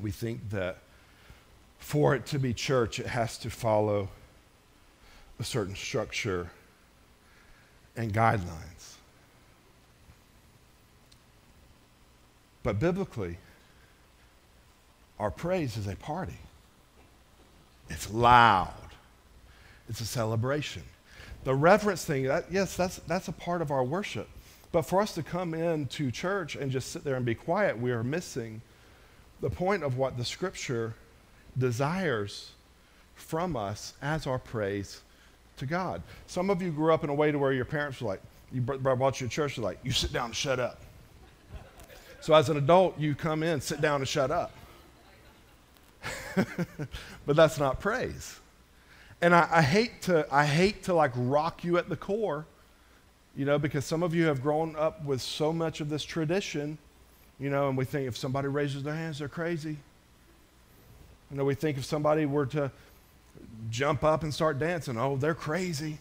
We 0.00 0.10
think 0.10 0.50
that 0.50 0.78
for 1.78 2.14
it 2.14 2.26
to 2.26 2.38
be 2.38 2.54
church, 2.54 3.00
it 3.00 3.06
has 3.06 3.38
to 3.38 3.50
follow 3.50 4.08
a 5.38 5.44
certain 5.44 5.74
structure 5.74 6.50
and 7.96 8.12
guidelines. 8.12 8.94
But 12.62 12.78
biblically, 12.78 13.38
our 15.18 15.30
praise 15.30 15.76
is 15.76 15.86
a 15.86 15.96
party. 15.96 16.38
It's 17.90 18.10
loud. 18.10 18.72
It's 19.88 20.00
a 20.00 20.06
celebration. 20.06 20.82
The 21.44 21.54
reverence 21.54 22.04
thing, 22.04 22.24
that, 22.24 22.46
yes, 22.50 22.76
that's, 22.76 22.98
that's 23.00 23.28
a 23.28 23.32
part 23.32 23.60
of 23.60 23.70
our 23.70 23.84
worship. 23.84 24.28
But 24.72 24.82
for 24.82 25.02
us 25.02 25.14
to 25.16 25.22
come 25.22 25.52
into 25.52 26.10
church 26.10 26.54
and 26.54 26.70
just 26.70 26.92
sit 26.92 27.02
there 27.02 27.16
and 27.16 27.26
be 27.26 27.34
quiet, 27.34 27.78
we 27.78 27.90
are 27.90 28.04
missing 28.04 28.62
the 29.40 29.50
point 29.50 29.82
of 29.82 29.98
what 29.98 30.16
the 30.16 30.24
scripture 30.24 30.94
desires 31.58 32.52
from 33.16 33.56
us 33.56 33.94
as 34.00 34.26
our 34.26 34.38
praise 34.38 35.00
to 35.56 35.66
God. 35.66 36.02
Some 36.26 36.50
of 36.50 36.62
you 36.62 36.70
grew 36.70 36.94
up 36.94 37.02
in 37.04 37.10
a 37.10 37.14
way 37.14 37.32
to 37.32 37.38
where 37.38 37.52
your 37.52 37.64
parents 37.64 38.00
were 38.00 38.08
like, 38.08 38.22
you 38.52 38.60
brought 38.60 39.20
you 39.20 39.26
to 39.26 39.32
church, 39.32 39.58
like, 39.58 39.78
you 39.82 39.92
sit 39.92 40.12
down 40.12 40.26
and 40.26 40.36
shut 40.36 40.60
up. 40.60 40.80
So 42.20 42.34
as 42.34 42.48
an 42.48 42.56
adult, 42.56 42.98
you 42.98 43.14
come 43.14 43.42
in, 43.42 43.60
sit 43.60 43.80
down 43.80 44.00
and 44.00 44.08
shut 44.08 44.30
up. 44.30 44.52
but 47.26 47.36
that's 47.36 47.58
not 47.58 47.80
praise. 47.80 48.40
And 49.22 49.34
I, 49.34 49.48
I, 49.50 49.62
hate 49.62 50.02
to, 50.02 50.26
I 50.32 50.46
hate 50.46 50.84
to 50.84 50.94
like 50.94 51.12
rock 51.14 51.62
you 51.62 51.76
at 51.76 51.88
the 51.88 51.96
core, 51.96 52.46
you 53.36 53.44
know, 53.44 53.58
because 53.58 53.84
some 53.84 54.02
of 54.02 54.14
you 54.14 54.26
have 54.26 54.42
grown 54.42 54.74
up 54.76 55.04
with 55.04 55.20
so 55.20 55.52
much 55.52 55.80
of 55.80 55.88
this 55.90 56.02
tradition, 56.02 56.78
you 57.38 57.50
know, 57.50 57.68
and 57.68 57.76
we 57.76 57.84
think 57.84 58.08
if 58.08 58.16
somebody 58.16 58.48
raises 58.48 58.82
their 58.82 58.94
hands, 58.94 59.18
they're 59.18 59.28
crazy. 59.28 59.76
You 61.30 61.36
know, 61.36 61.44
we 61.44 61.54
think 61.54 61.78
if 61.78 61.84
somebody 61.84 62.26
were 62.26 62.46
to 62.46 62.70
jump 63.70 64.04
up 64.04 64.22
and 64.22 64.32
start 64.32 64.58
dancing, 64.58 64.96
oh, 64.98 65.16
they're 65.16 65.34
crazy. 65.34 65.98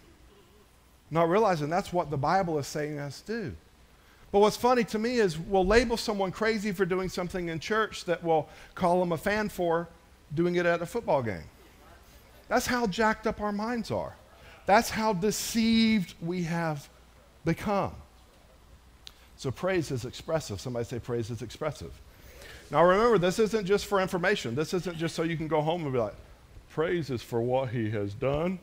Not 1.12 1.30
realizing 1.30 1.70
that's 1.70 1.92
what 1.92 2.10
the 2.10 2.18
Bible 2.18 2.58
is 2.58 2.68
saying 2.68 3.00
us 3.00 3.22
do. 3.22 3.54
But 4.32 4.40
what's 4.40 4.58
funny 4.58 4.84
to 4.86 5.00
me 5.00 5.16
is 5.16 5.38
we'll 5.38 5.66
label 5.66 5.98
someone 5.98 6.32
crazy 6.32 6.72
for 6.72 6.86
doing 6.86 7.10
something 7.10 7.50
in 7.50 7.60
church 7.60 8.06
that 8.06 8.24
we'll 8.24 8.48
call 8.76 9.00
them 9.00 9.12
a 9.12 9.18
fan 9.18 9.50
for 9.50 9.88
doing 10.34 10.56
it 10.56 10.66
at 10.66 10.82
a 10.82 10.86
football 10.86 11.22
game. 11.22 11.44
That's 12.48 12.66
how 12.66 12.88
jacked 12.88 13.28
up 13.28 13.42
our 13.42 13.52
minds 13.52 13.92
are. 13.92 14.16
That's 14.66 14.90
how 14.90 15.14
deceived 15.14 16.14
we 16.22 16.44
have 16.44 16.88
become. 17.46 17.94
So 19.38 19.52
praise 19.52 19.92
is 19.92 20.06
expressive. 20.06 20.60
Somebody 20.60 20.86
say 20.86 21.00
praise 21.00 21.30
is 21.30 21.42
expressive. 21.42 21.92
Now 22.72 22.84
remember, 22.84 23.18
this 23.18 23.40
isn't 23.40 23.66
just 23.66 23.86
for 23.86 24.02
information. 24.02 24.54
This 24.54 24.74
isn't 24.74 24.98
just 24.98 25.16
so 25.16 25.24
you 25.24 25.38
can 25.38 25.48
go 25.48 25.62
home 25.62 25.84
and 25.84 25.94
be 25.94 26.00
like, 26.00 26.16
praise 26.70 27.10
is 27.10 27.22
for 27.22 27.42
what 27.42 27.70
he 27.70 27.90
has 27.92 28.14
done, 28.14 28.60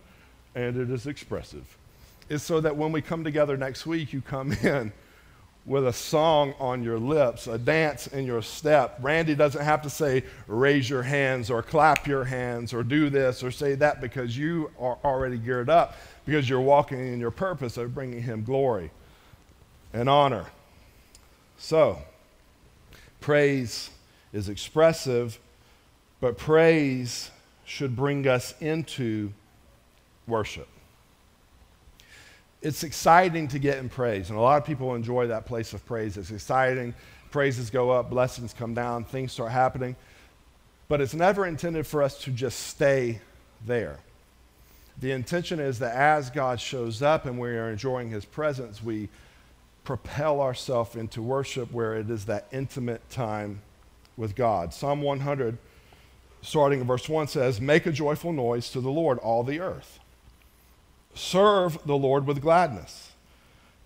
and 0.54 0.76
it 0.76 0.90
is 0.90 1.06
expressive. 1.06 1.64
It's 2.28 2.44
so 2.44 2.60
that 2.60 2.76
when 2.76 2.92
we 2.92 3.02
come 3.02 3.24
together 3.24 3.56
next 3.56 3.86
week, 3.86 4.12
you 4.12 4.20
come 4.20 4.52
in 4.62 4.92
with 5.66 5.88
a 5.88 5.92
song 5.92 6.54
on 6.60 6.84
your 6.84 6.98
lips, 6.98 7.48
a 7.48 7.58
dance 7.58 8.06
in 8.06 8.24
your 8.24 8.40
step. 8.40 8.96
Randy 9.02 9.34
doesn't 9.34 9.64
have 9.64 9.82
to 9.82 9.90
say, 9.90 10.22
raise 10.46 10.88
your 10.88 11.02
hands 11.02 11.50
or 11.50 11.60
clap 11.60 12.06
your 12.06 12.24
hands 12.24 12.72
or 12.72 12.84
do 12.84 13.10
this 13.10 13.42
or 13.42 13.50
say 13.50 13.74
that 13.74 14.00
because 14.00 14.38
you 14.38 14.70
are 14.78 14.96
already 15.04 15.36
geared 15.36 15.68
up 15.68 15.96
because 16.24 16.48
you're 16.48 16.60
walking 16.60 17.12
in 17.12 17.18
your 17.18 17.32
purpose 17.32 17.76
of 17.76 17.94
bringing 17.94 18.22
him 18.22 18.44
glory 18.44 18.92
and 19.92 20.08
honor. 20.08 20.46
So, 21.58 21.98
praise 23.20 23.90
is 24.32 24.48
expressive, 24.48 25.40
but 26.20 26.38
praise 26.38 27.30
should 27.64 27.96
bring 27.96 28.28
us 28.28 28.54
into 28.60 29.32
worship 30.28 30.68
it's 32.62 32.82
exciting 32.82 33.48
to 33.48 33.58
get 33.58 33.78
in 33.78 33.88
praise. 33.88 34.30
And 34.30 34.38
a 34.38 34.42
lot 34.42 34.60
of 34.60 34.66
people 34.66 34.94
enjoy 34.94 35.28
that 35.28 35.46
place 35.46 35.72
of 35.72 35.84
praise. 35.86 36.16
It's 36.16 36.30
exciting. 36.30 36.94
Praises 37.30 37.70
go 37.70 37.90
up, 37.90 38.10
blessings 38.10 38.52
come 38.52 38.74
down, 38.74 39.04
things 39.04 39.32
start 39.32 39.52
happening. 39.52 39.96
But 40.88 41.00
it's 41.00 41.14
never 41.14 41.46
intended 41.46 41.86
for 41.86 42.02
us 42.02 42.18
to 42.22 42.30
just 42.30 42.60
stay 42.60 43.20
there. 43.64 43.98
The 44.98 45.12
intention 45.12 45.60
is 45.60 45.80
that 45.80 45.94
as 45.94 46.30
God 46.30 46.60
shows 46.60 47.02
up 47.02 47.26
and 47.26 47.38
we 47.38 47.50
are 47.50 47.70
enjoying 47.70 48.10
his 48.10 48.24
presence, 48.24 48.82
we 48.82 49.08
propel 49.84 50.40
ourselves 50.40 50.96
into 50.96 51.20
worship 51.20 51.70
where 51.72 51.96
it 51.96 52.08
is 52.08 52.24
that 52.26 52.46
intimate 52.52 53.08
time 53.10 53.60
with 54.16 54.34
God. 54.34 54.72
Psalm 54.72 55.02
100, 55.02 55.58
starting 56.40 56.80
in 56.80 56.86
verse 56.86 57.08
1, 57.08 57.28
says, 57.28 57.60
Make 57.60 57.86
a 57.86 57.92
joyful 57.92 58.32
noise 58.32 58.70
to 58.70 58.80
the 58.80 58.90
Lord, 58.90 59.18
all 59.18 59.42
the 59.42 59.60
earth. 59.60 60.00
Serve 61.16 61.78
the 61.86 61.96
Lord 61.96 62.26
with 62.26 62.42
gladness. 62.42 63.10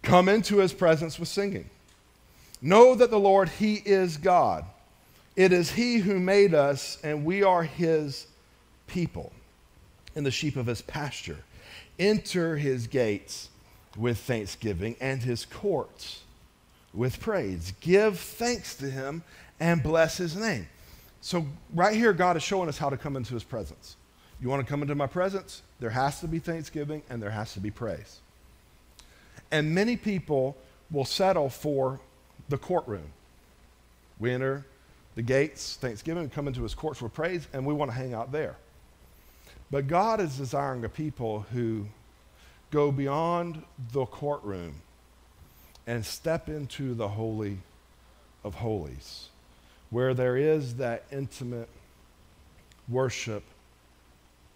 Come 0.02 0.28
into 0.28 0.58
his 0.58 0.72
presence 0.72 1.18
with 1.18 1.28
singing. 1.28 1.70
Know 2.60 2.94
that 2.94 3.10
the 3.10 3.20
Lord, 3.20 3.48
he 3.48 3.76
is 3.76 4.16
God. 4.16 4.64
It 5.36 5.52
is 5.52 5.70
he 5.70 5.98
who 5.98 6.18
made 6.18 6.54
us, 6.54 6.98
and 7.02 7.24
we 7.24 7.42
are 7.42 7.62
his 7.62 8.26
people 8.86 9.32
and 10.14 10.26
the 10.26 10.30
sheep 10.30 10.56
of 10.56 10.66
his 10.66 10.82
pasture. 10.82 11.38
Enter 11.98 12.56
his 12.56 12.86
gates 12.86 13.48
with 13.96 14.18
thanksgiving 14.18 14.96
and 15.00 15.22
his 15.22 15.44
courts 15.44 16.22
with 16.92 17.20
praise. 17.20 17.72
Give 17.80 18.18
thanks 18.18 18.74
to 18.76 18.90
him 18.90 19.22
and 19.60 19.82
bless 19.82 20.16
his 20.16 20.36
name. 20.36 20.68
So, 21.20 21.46
right 21.74 21.94
here, 21.94 22.12
God 22.12 22.36
is 22.36 22.42
showing 22.42 22.68
us 22.68 22.78
how 22.78 22.90
to 22.90 22.96
come 22.96 23.16
into 23.16 23.34
his 23.34 23.44
presence. 23.44 23.96
You 24.40 24.48
want 24.48 24.66
to 24.66 24.68
come 24.68 24.82
into 24.82 24.94
my 24.94 25.06
presence? 25.06 25.62
There 25.80 25.90
has 25.90 26.20
to 26.20 26.28
be 26.28 26.38
thanksgiving 26.38 27.02
and 27.10 27.22
there 27.22 27.30
has 27.30 27.54
to 27.54 27.60
be 27.60 27.70
praise. 27.70 28.20
And 29.50 29.74
many 29.74 29.96
people 29.96 30.56
will 30.90 31.04
settle 31.04 31.48
for 31.48 32.00
the 32.48 32.58
courtroom. 32.58 33.12
We 34.18 34.30
enter 34.32 34.64
the 35.14 35.22
gates, 35.22 35.76
Thanksgiving, 35.76 36.28
come 36.30 36.46
into 36.46 36.62
his 36.62 36.74
courts 36.74 37.02
with 37.02 37.12
praise, 37.12 37.48
and 37.52 37.66
we 37.66 37.74
want 37.74 37.90
to 37.90 37.96
hang 37.96 38.14
out 38.14 38.30
there. 38.30 38.56
But 39.70 39.88
God 39.88 40.20
is 40.20 40.36
desiring 40.36 40.84
a 40.84 40.88
people 40.88 41.46
who 41.52 41.86
go 42.70 42.92
beyond 42.92 43.62
the 43.92 44.04
courtroom 44.06 44.74
and 45.86 46.04
step 46.04 46.48
into 46.48 46.94
the 46.94 47.08
Holy 47.08 47.58
of 48.44 48.54
Holies, 48.54 49.28
where 49.90 50.14
there 50.14 50.36
is 50.36 50.76
that 50.76 51.04
intimate 51.10 51.68
worship 52.88 53.42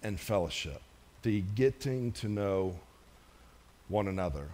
and 0.03 0.19
fellowship, 0.19 0.81
the 1.25 1.41
getting 1.57 2.13
to 2.13 2.29
know 2.29 2.77
one 3.89 4.07
another. 4.07 4.47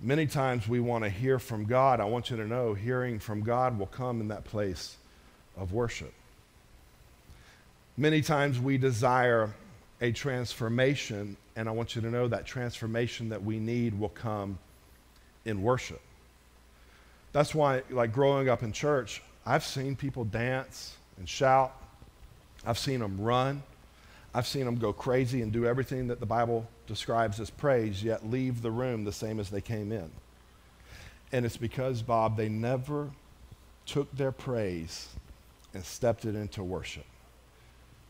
Many 0.00 0.26
times 0.26 0.66
we 0.66 0.80
want 0.80 1.04
to 1.04 1.10
hear 1.10 1.38
from 1.38 1.64
God. 1.64 2.00
I 2.00 2.04
want 2.04 2.30
you 2.30 2.36
to 2.38 2.46
know 2.46 2.72
hearing 2.72 3.18
from 3.18 3.42
God 3.42 3.78
will 3.78 3.86
come 3.86 4.20
in 4.20 4.28
that 4.28 4.44
place 4.44 4.96
of 5.56 5.72
worship. 5.72 6.12
Many 7.96 8.22
times 8.22 8.58
we 8.58 8.78
desire 8.78 9.52
a 10.00 10.12
transformation, 10.12 11.36
and 11.54 11.68
I 11.68 11.72
want 11.72 11.94
you 11.94 12.02
to 12.02 12.10
know 12.10 12.26
that 12.28 12.46
transformation 12.46 13.28
that 13.28 13.44
we 13.44 13.58
need 13.58 13.98
will 13.98 14.08
come 14.08 14.58
in 15.44 15.62
worship. 15.62 16.00
That's 17.32 17.54
why, 17.54 17.82
like 17.90 18.12
growing 18.12 18.48
up 18.48 18.62
in 18.62 18.72
church, 18.72 19.22
I've 19.44 19.64
seen 19.64 19.96
people 19.96 20.24
dance 20.24 20.96
and 21.18 21.28
shout. 21.28 21.76
I've 22.64 22.78
seen 22.78 23.00
them 23.00 23.20
run. 23.20 23.62
I've 24.34 24.46
seen 24.46 24.64
them 24.64 24.76
go 24.76 24.92
crazy 24.92 25.42
and 25.42 25.52
do 25.52 25.66
everything 25.66 26.08
that 26.08 26.20
the 26.20 26.26
Bible 26.26 26.66
describes 26.86 27.38
as 27.38 27.50
praise, 27.50 28.02
yet 28.02 28.28
leave 28.28 28.62
the 28.62 28.70
room 28.70 29.04
the 29.04 29.12
same 29.12 29.38
as 29.38 29.50
they 29.50 29.60
came 29.60 29.92
in. 29.92 30.10
And 31.32 31.44
it's 31.44 31.56
because, 31.56 32.02
Bob, 32.02 32.36
they 32.36 32.48
never 32.48 33.10
took 33.84 34.14
their 34.16 34.32
praise 34.32 35.08
and 35.74 35.84
stepped 35.84 36.24
it 36.24 36.34
into 36.34 36.62
worship. 36.62 37.04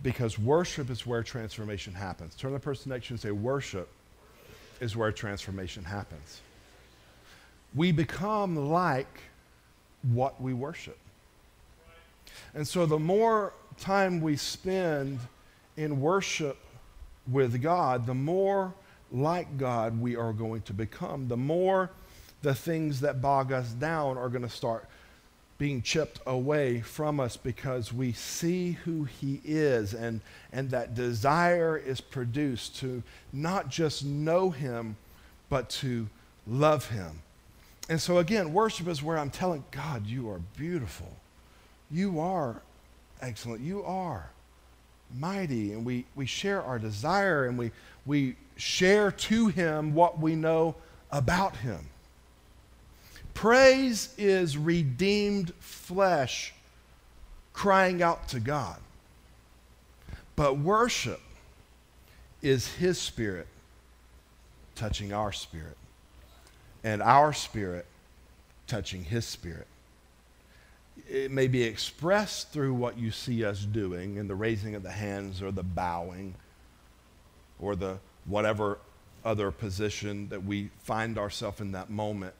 Because 0.03 0.39
worship 0.39 0.91
is 0.91 1.07
where 1.07 1.23
transformation 1.23 1.93
happens. 1.95 2.35
Turn 2.35 2.51
to 2.51 2.57
the 2.57 2.61
person 2.61 2.91
next 2.91 3.07
to 3.07 3.11
you 3.11 3.15
and 3.15 3.21
say, 3.21 3.31
Worship 3.31 3.89
is 4.81 4.97
where 4.97 5.13
transformation 5.13 5.85
happens. 5.85 6.41
We 7.75 7.93
become 7.93 8.69
like 8.69 9.21
what 10.03 10.41
we 10.41 10.55
worship. 10.55 10.99
And 12.55 12.67
so 12.67 12.87
the 12.87 12.99
more 12.99 13.53
time 13.79 14.21
we 14.21 14.37
spend 14.37 15.21
in 15.77 16.01
worship 16.01 16.59
with 17.31 17.63
God, 17.63 18.07
the 18.07 18.15
more 18.15 18.75
like 19.11 19.59
God 19.59 20.01
we 20.01 20.17
are 20.17 20.33
going 20.33 20.63
to 20.63 20.73
become. 20.73 21.29
The 21.29 21.37
more 21.37 21.91
the 22.43 22.55
things 22.55 23.01
that 23.01 23.23
bog 23.23 23.53
us 23.53 23.71
down 23.73 24.19
are 24.19 24.29
going 24.29 24.43
to 24.43 24.49
start 24.49 24.87
being 25.59 25.83
chipped 25.83 26.19
away 26.27 26.81
from 26.81 27.21
us 27.21 27.37
because 27.37 27.93
we 27.93 28.13
see 28.13 28.73
who 28.85 29.05
he 29.05 29.41
is 29.45 29.95
and, 29.95 30.21
and 30.53 30.71
that 30.71 30.95
desire 30.95 31.77
is 31.77 32.01
produced 32.01 32.77
to 32.77 33.03
not 33.33 33.69
just 33.69 34.05
know 34.05 34.51
him, 34.51 34.97
but 35.49 35.69
to 35.69 36.09
love 36.49 36.89
him. 36.89 37.23
And 37.89 38.01
so, 38.01 38.19
again, 38.19 38.53
worship 38.53 38.89
is 38.89 39.03
where 39.03 39.19
I'm 39.19 39.31
telling 39.31 39.65
God, 39.71 40.07
you 40.07 40.31
are 40.31 40.41
beautiful. 40.57 41.15
You 41.91 42.19
are 42.19 42.61
excellent. 43.21 43.61
You 43.61 43.85
are 43.85 44.31
mighty. 45.19 45.73
And 45.73 45.85
we, 45.85 46.05
we 46.15 46.27
share 46.27 46.63
our 46.63 46.79
desire 46.79 47.47
and 47.47 47.59
we, 47.59 47.71
we 48.07 48.37
share 48.57 49.11
to 49.11 49.49
him 49.49 49.95
what 49.95 50.19
we 50.19 50.35
know 50.35 50.75
about 51.11 51.57
him. 51.57 51.89
Praise 53.35 54.15
is 54.19 54.57
redeemed 54.57 55.53
flesh 55.61 56.53
crying 57.53 58.03
out 58.03 58.29
to 58.29 58.41
God. 58.41 58.79
But 60.37 60.59
worship 60.59 61.21
is 62.41 62.67
his 62.75 62.99
spirit 62.99 63.47
touching 64.75 65.13
our 65.13 65.33
spirit, 65.33 65.77
and 66.83 67.03
our 67.03 67.33
spirit 67.33 67.87
touching 68.67 69.05
his 69.05 69.25
spirit. 69.25 69.67
It 71.09 71.31
may 71.31 71.47
be 71.47 71.63
expressed 71.63 72.53
through 72.53 72.75
what 72.75 72.99
you 72.99 73.11
see 73.11 73.45
us 73.45 73.65
doing 73.65 74.17
in 74.17 74.29
the 74.29 74.35
raising 74.35 74.75
of 74.75 74.83
the 74.83 74.91
hands 74.91 75.43
or 75.43 75.51
the 75.51 75.63
bowing 75.63 76.35
or 77.59 77.77
the 77.77 77.99
whatever 78.25 78.79
other 79.25 79.51
position 79.51 80.29
that 80.29 80.45
we 80.45 80.71
find 80.85 81.19
ourselves 81.19 81.61
in 81.61 81.73
that 81.73 81.91
moment. 81.91 82.35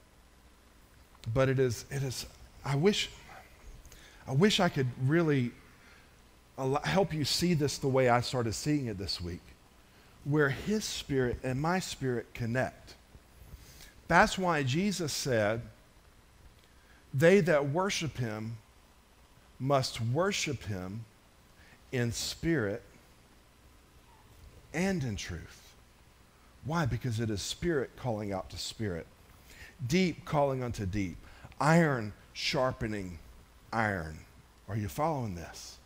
But 1.33 1.49
it 1.49 1.59
is, 1.59 1.85
it 1.89 2.03
is, 2.03 2.25
I 2.65 2.75
wish, 2.75 3.09
I 4.27 4.33
wish 4.33 4.59
I 4.59 4.69
could 4.69 4.87
really 5.05 5.51
help 6.83 7.13
you 7.13 7.25
see 7.25 7.53
this 7.53 7.77
the 7.77 7.87
way 7.87 8.09
I 8.09 8.21
started 8.21 8.53
seeing 8.53 8.87
it 8.87 8.97
this 8.97 9.19
week, 9.21 9.41
where 10.25 10.49
his 10.49 10.83
spirit 10.83 11.39
and 11.43 11.61
my 11.61 11.79
spirit 11.79 12.33
connect. 12.33 12.95
That's 14.07 14.37
why 14.37 14.63
Jesus 14.63 15.13
said, 15.13 15.61
They 17.13 17.41
that 17.41 17.69
worship 17.69 18.17
him 18.17 18.57
must 19.59 20.01
worship 20.01 20.63
him 20.63 21.05
in 21.91 22.11
spirit 22.11 22.81
and 24.73 25.03
in 25.03 25.15
truth. 25.15 25.61
Why? 26.65 26.85
Because 26.85 27.19
it 27.19 27.29
is 27.29 27.41
spirit 27.41 27.91
calling 27.95 28.33
out 28.33 28.49
to 28.49 28.57
spirit 28.57 29.05
deep 29.87 30.25
calling 30.25 30.63
unto 30.63 30.85
deep, 30.85 31.17
iron 31.59 32.13
sharpening 32.33 33.19
iron. 33.71 34.17
Are 34.67 34.77
you 34.77 34.87
following 34.87 35.35
this? 35.35 35.77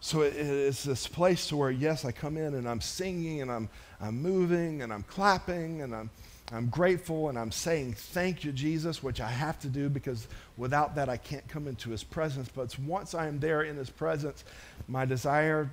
So 0.00 0.22
it, 0.22 0.34
it's 0.36 0.84
this 0.84 1.06
place 1.06 1.48
to 1.48 1.56
where, 1.56 1.70
yes, 1.70 2.04
I 2.04 2.12
come 2.12 2.36
in 2.36 2.54
and 2.54 2.68
I'm 2.68 2.80
singing 2.80 3.42
and 3.42 3.50
I'm, 3.50 3.68
I'm 4.00 4.20
moving 4.20 4.82
and 4.82 4.92
I'm 4.92 5.02
clapping 5.04 5.82
and 5.82 5.94
I'm, 5.94 6.10
I'm 6.50 6.68
grateful 6.68 7.28
and 7.28 7.38
I'm 7.38 7.52
saying 7.52 7.92
thank 7.92 8.42
you, 8.42 8.52
Jesus, 8.52 9.02
which 9.02 9.20
I 9.20 9.28
have 9.28 9.58
to 9.60 9.68
do 9.68 9.90
because 9.90 10.26
without 10.56 10.94
that 10.94 11.08
I 11.08 11.18
can't 11.18 11.46
come 11.46 11.68
into 11.68 11.90
his 11.90 12.02
presence. 12.02 12.48
But 12.54 12.78
once 12.78 13.14
I 13.14 13.26
am 13.26 13.38
there 13.38 13.62
in 13.62 13.76
his 13.76 13.90
presence, 13.90 14.44
my 14.86 15.04
desire 15.04 15.70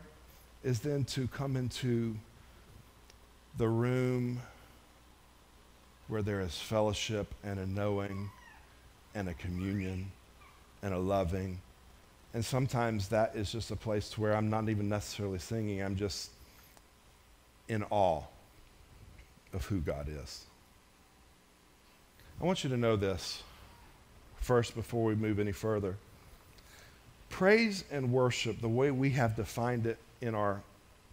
is 0.64 0.82
then 0.82 1.06
to 1.06 1.28
come 1.28 1.56
into 1.56 2.16
the 3.58 3.70
room 3.70 4.42
where 6.08 6.22
there 6.22 6.42
is 6.42 6.58
fellowship 6.58 7.34
and 7.44 7.58
a 7.58 7.66
knowing 7.66 8.30
and 9.14 9.30
a 9.30 9.34
communion 9.36 10.12
and 10.84 10.94
a 10.94 11.00
loving. 11.00 11.60
And 12.34 12.44
sometimes 12.44 13.08
that 13.10 13.34
is 13.36 13.50
just 13.50 13.72
a 13.72 13.78
place 13.78 14.18
where 14.18 14.36
I'm 14.36 14.50
not 14.50 14.68
even 14.68 14.90
necessarily 14.90 15.40
singing, 15.40 15.82
I'm 15.82 15.96
just 15.96 16.32
in 17.70 17.84
awe 17.90 18.24
of 19.54 19.66
who 19.66 19.80
God 19.80 20.08
is. 20.10 20.46
I 22.42 22.46
want 22.46 22.64
you 22.64 22.70
to 22.70 22.78
know 22.78 22.96
this 22.96 23.44
first 24.42 24.76
before 24.76 25.04
we 25.04 25.16
move 25.16 25.40
any 25.40 25.52
further. 25.52 25.96
Praise 27.30 27.84
and 27.92 28.12
worship, 28.12 28.62
the 28.62 28.70
way 28.70 28.92
we 28.92 29.10
have 29.12 29.36
defined 29.36 29.86
it 29.86 29.98
in 30.22 30.36
our 30.36 30.62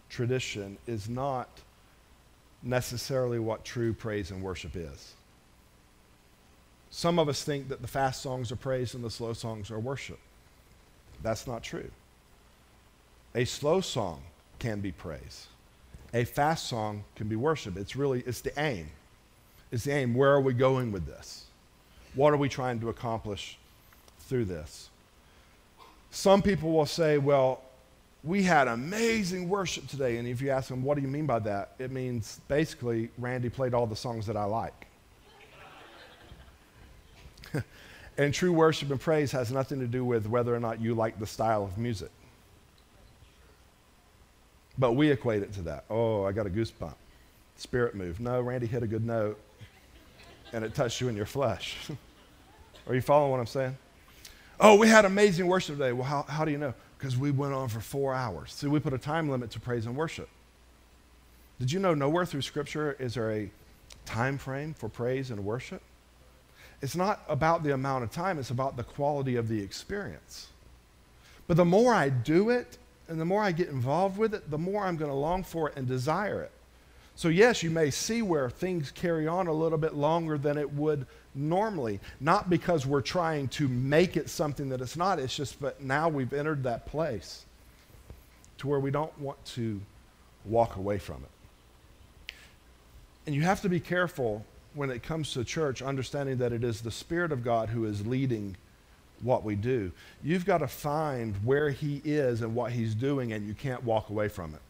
tradition, 0.09 0.77
is 0.87 1.09
not 1.09 1.49
necessarily 2.61 3.39
what 3.39 3.65
true 3.65 3.93
praise 3.93 4.31
and 4.31 4.41
worship 4.41 4.75
is. 4.75 5.13
Some 6.91 7.17
of 7.17 7.27
us 7.27 7.43
think 7.43 7.69
that 7.69 7.81
the 7.81 7.87
fast 7.87 8.21
songs 8.21 8.51
are 8.51 8.55
praise 8.55 8.93
and 8.93 9.03
the 9.03 9.09
slow 9.09 9.33
songs 9.33 9.71
are 9.71 9.79
worship. 9.79 10.19
That's 11.23 11.47
not 11.47 11.63
true. 11.63 11.89
A 13.33 13.45
slow 13.45 13.81
song 13.81 14.21
can 14.59 14.79
be 14.79 14.91
praise. 14.91 15.47
A 16.13 16.23
fast 16.23 16.67
song 16.67 17.03
can 17.15 17.27
be 17.27 17.35
worship. 17.35 17.77
It's 17.77 17.95
really 17.95 18.21
it's 18.27 18.41
the 18.41 18.57
aim. 18.61 18.91
It's 19.73 19.85
the 19.85 19.91
aim. 19.91 20.13
Where 20.13 20.31
are 20.31 20.39
we 20.39 20.53
going 20.53 20.91
with 20.91 21.07
this? 21.07 21.45
What 22.13 22.31
are 22.31 22.37
we 22.37 22.47
trying 22.47 22.79
to 22.81 22.89
accomplish 22.89 23.57
through 24.19 24.45
this? 24.45 24.91
Some 26.11 26.43
people 26.43 26.71
will 26.71 26.85
say, 26.85 27.17
well, 27.17 27.59
we 28.23 28.43
had 28.43 28.67
amazing 28.67 29.49
worship 29.49 29.87
today. 29.87 30.17
And 30.17 30.27
if 30.27 30.41
you 30.41 30.51
ask 30.51 30.69
them, 30.69 30.83
what 30.83 30.93
do 30.93 31.01
you 31.01 31.07
mean 31.07 31.25
by 31.25 31.39
that? 31.39 31.71
It 31.79 31.89
means 31.89 32.39
basically, 32.47 33.09
Randy 33.17 33.49
played 33.49 33.73
all 33.73 33.87
the 33.87 33.95
songs 33.95 34.27
that 34.27 34.37
I 34.37 34.43
like. 34.43 34.85
and 38.19 38.31
true 38.31 38.53
worship 38.53 38.91
and 38.91 39.01
praise 39.01 39.31
has 39.31 39.51
nothing 39.51 39.79
to 39.79 39.87
do 39.87 40.05
with 40.05 40.27
whether 40.27 40.53
or 40.55 40.59
not 40.59 40.81
you 40.81 40.93
like 40.93 41.17
the 41.19 41.25
style 41.25 41.63
of 41.63 41.79
music. 41.79 42.11
But 44.77 44.91
we 44.91 45.09
equate 45.09 45.41
it 45.41 45.51
to 45.53 45.63
that. 45.63 45.85
Oh, 45.89 46.25
I 46.25 46.31
got 46.31 46.45
a 46.45 46.51
goosebump. 46.51 46.93
Spirit 47.57 47.95
move. 47.95 48.19
No, 48.19 48.39
Randy 48.39 48.67
hit 48.67 48.83
a 48.83 48.87
good 48.87 49.03
note 49.03 49.39
and 50.53 50.63
it 50.63 50.73
touched 50.73 51.01
you 51.01 51.09
in 51.09 51.15
your 51.15 51.25
flesh. 51.25 51.77
Are 52.87 52.95
you 52.95 53.01
following 53.01 53.31
what 53.31 53.39
I'm 53.39 53.47
saying? 53.47 53.77
Oh, 54.59 54.77
we 54.77 54.87
had 54.87 55.05
amazing 55.05 55.47
worship 55.47 55.77
today. 55.77 55.91
Well, 55.91 56.05
how, 56.05 56.23
how 56.23 56.45
do 56.45 56.51
you 56.51 56.57
know? 56.57 56.73
because 57.03 57.17
we 57.17 57.31
went 57.31 57.53
on 57.53 57.67
for 57.67 57.81
four 57.81 58.13
hours. 58.13 58.53
See, 58.53 58.67
we 58.67 58.79
put 58.79 58.93
a 58.93 58.97
time 58.97 59.27
limit 59.27 59.51
to 59.51 59.59
praise 59.59 59.85
and 59.85 59.93
worship. 59.93 60.29
Did 61.59 61.69
you 61.69 61.77
know 61.77 61.93
nowhere 61.93 62.25
through 62.25 62.43
Scripture 62.43 62.95
is 62.97 63.15
there 63.15 63.29
a 63.29 63.51
time 64.05 64.37
frame 64.37 64.73
for 64.73 64.87
praise 64.87 65.29
and 65.29 65.43
worship? 65.43 65.81
It's 66.81 66.95
not 66.95 67.19
about 67.27 67.61
the 67.61 67.73
amount 67.73 68.05
of 68.05 68.11
time, 68.11 68.39
it's 68.39 68.51
about 68.51 68.77
the 68.77 68.85
quality 68.85 69.35
of 69.35 69.49
the 69.49 69.61
experience. 69.61 70.47
But 71.45 71.57
the 71.57 71.65
more 71.65 71.93
I 71.93 72.07
do 72.07 72.51
it 72.51 72.77
and 73.09 73.19
the 73.19 73.25
more 73.25 73.43
I 73.43 73.51
get 73.51 73.67
involved 73.67 74.17
with 74.17 74.33
it, 74.33 74.49
the 74.49 74.57
more 74.57 74.85
I'm 74.85 74.95
going 74.95 75.11
to 75.11 75.17
long 75.17 75.43
for 75.43 75.67
it 75.67 75.75
and 75.75 75.85
desire 75.85 76.41
it. 76.41 76.51
So, 77.15 77.27
yes, 77.27 77.61
you 77.61 77.69
may 77.69 77.91
see 77.91 78.21
where 78.21 78.49
things 78.49 78.91
carry 78.91 79.27
on 79.27 79.47
a 79.47 79.53
little 79.53 79.77
bit 79.77 79.93
longer 79.93 80.37
than 80.37 80.57
it 80.57 80.73
would 80.73 81.05
normally, 81.35 81.99
not 82.19 82.49
because 82.49 82.85
we're 82.85 83.01
trying 83.01 83.47
to 83.49 83.67
make 83.67 84.17
it 84.17 84.29
something 84.29 84.69
that 84.69 84.81
it's 84.81 84.97
not, 84.97 85.19
it's 85.19 85.35
just 85.35 85.59
that 85.61 85.81
now 85.81 86.09
we've 86.09 86.33
entered 86.33 86.63
that 86.63 86.85
place 86.85 87.45
to 88.57 88.67
where 88.67 88.79
we 88.79 88.91
don't 88.91 89.17
want 89.19 89.43
to 89.45 89.79
walk 90.45 90.75
away 90.75 90.97
from 90.97 91.17
it. 91.17 92.33
And 93.25 93.35
you 93.35 93.41
have 93.41 93.61
to 93.61 93.69
be 93.69 93.79
careful 93.79 94.45
when 94.73 94.89
it 94.89 95.03
comes 95.03 95.33
to 95.33 95.43
church, 95.43 95.81
understanding 95.81 96.37
that 96.37 96.51
it 96.51 96.63
is 96.63 96.81
the 96.81 96.91
Spirit 96.91 97.31
of 97.31 97.43
God 97.43 97.69
who 97.69 97.85
is 97.85 98.05
leading 98.05 98.57
what 99.21 99.43
we 99.43 99.55
do. 99.55 99.91
You've 100.23 100.45
got 100.45 100.57
to 100.59 100.67
find 100.67 101.35
where 101.45 101.69
He 101.69 102.01
is 102.03 102.41
and 102.41 102.55
what 102.55 102.71
He's 102.71 102.95
doing, 102.95 103.33
and 103.33 103.47
you 103.47 103.53
can't 103.53 103.83
walk 103.83 104.09
away 104.09 104.27
from 104.27 104.53
it. 104.53 104.61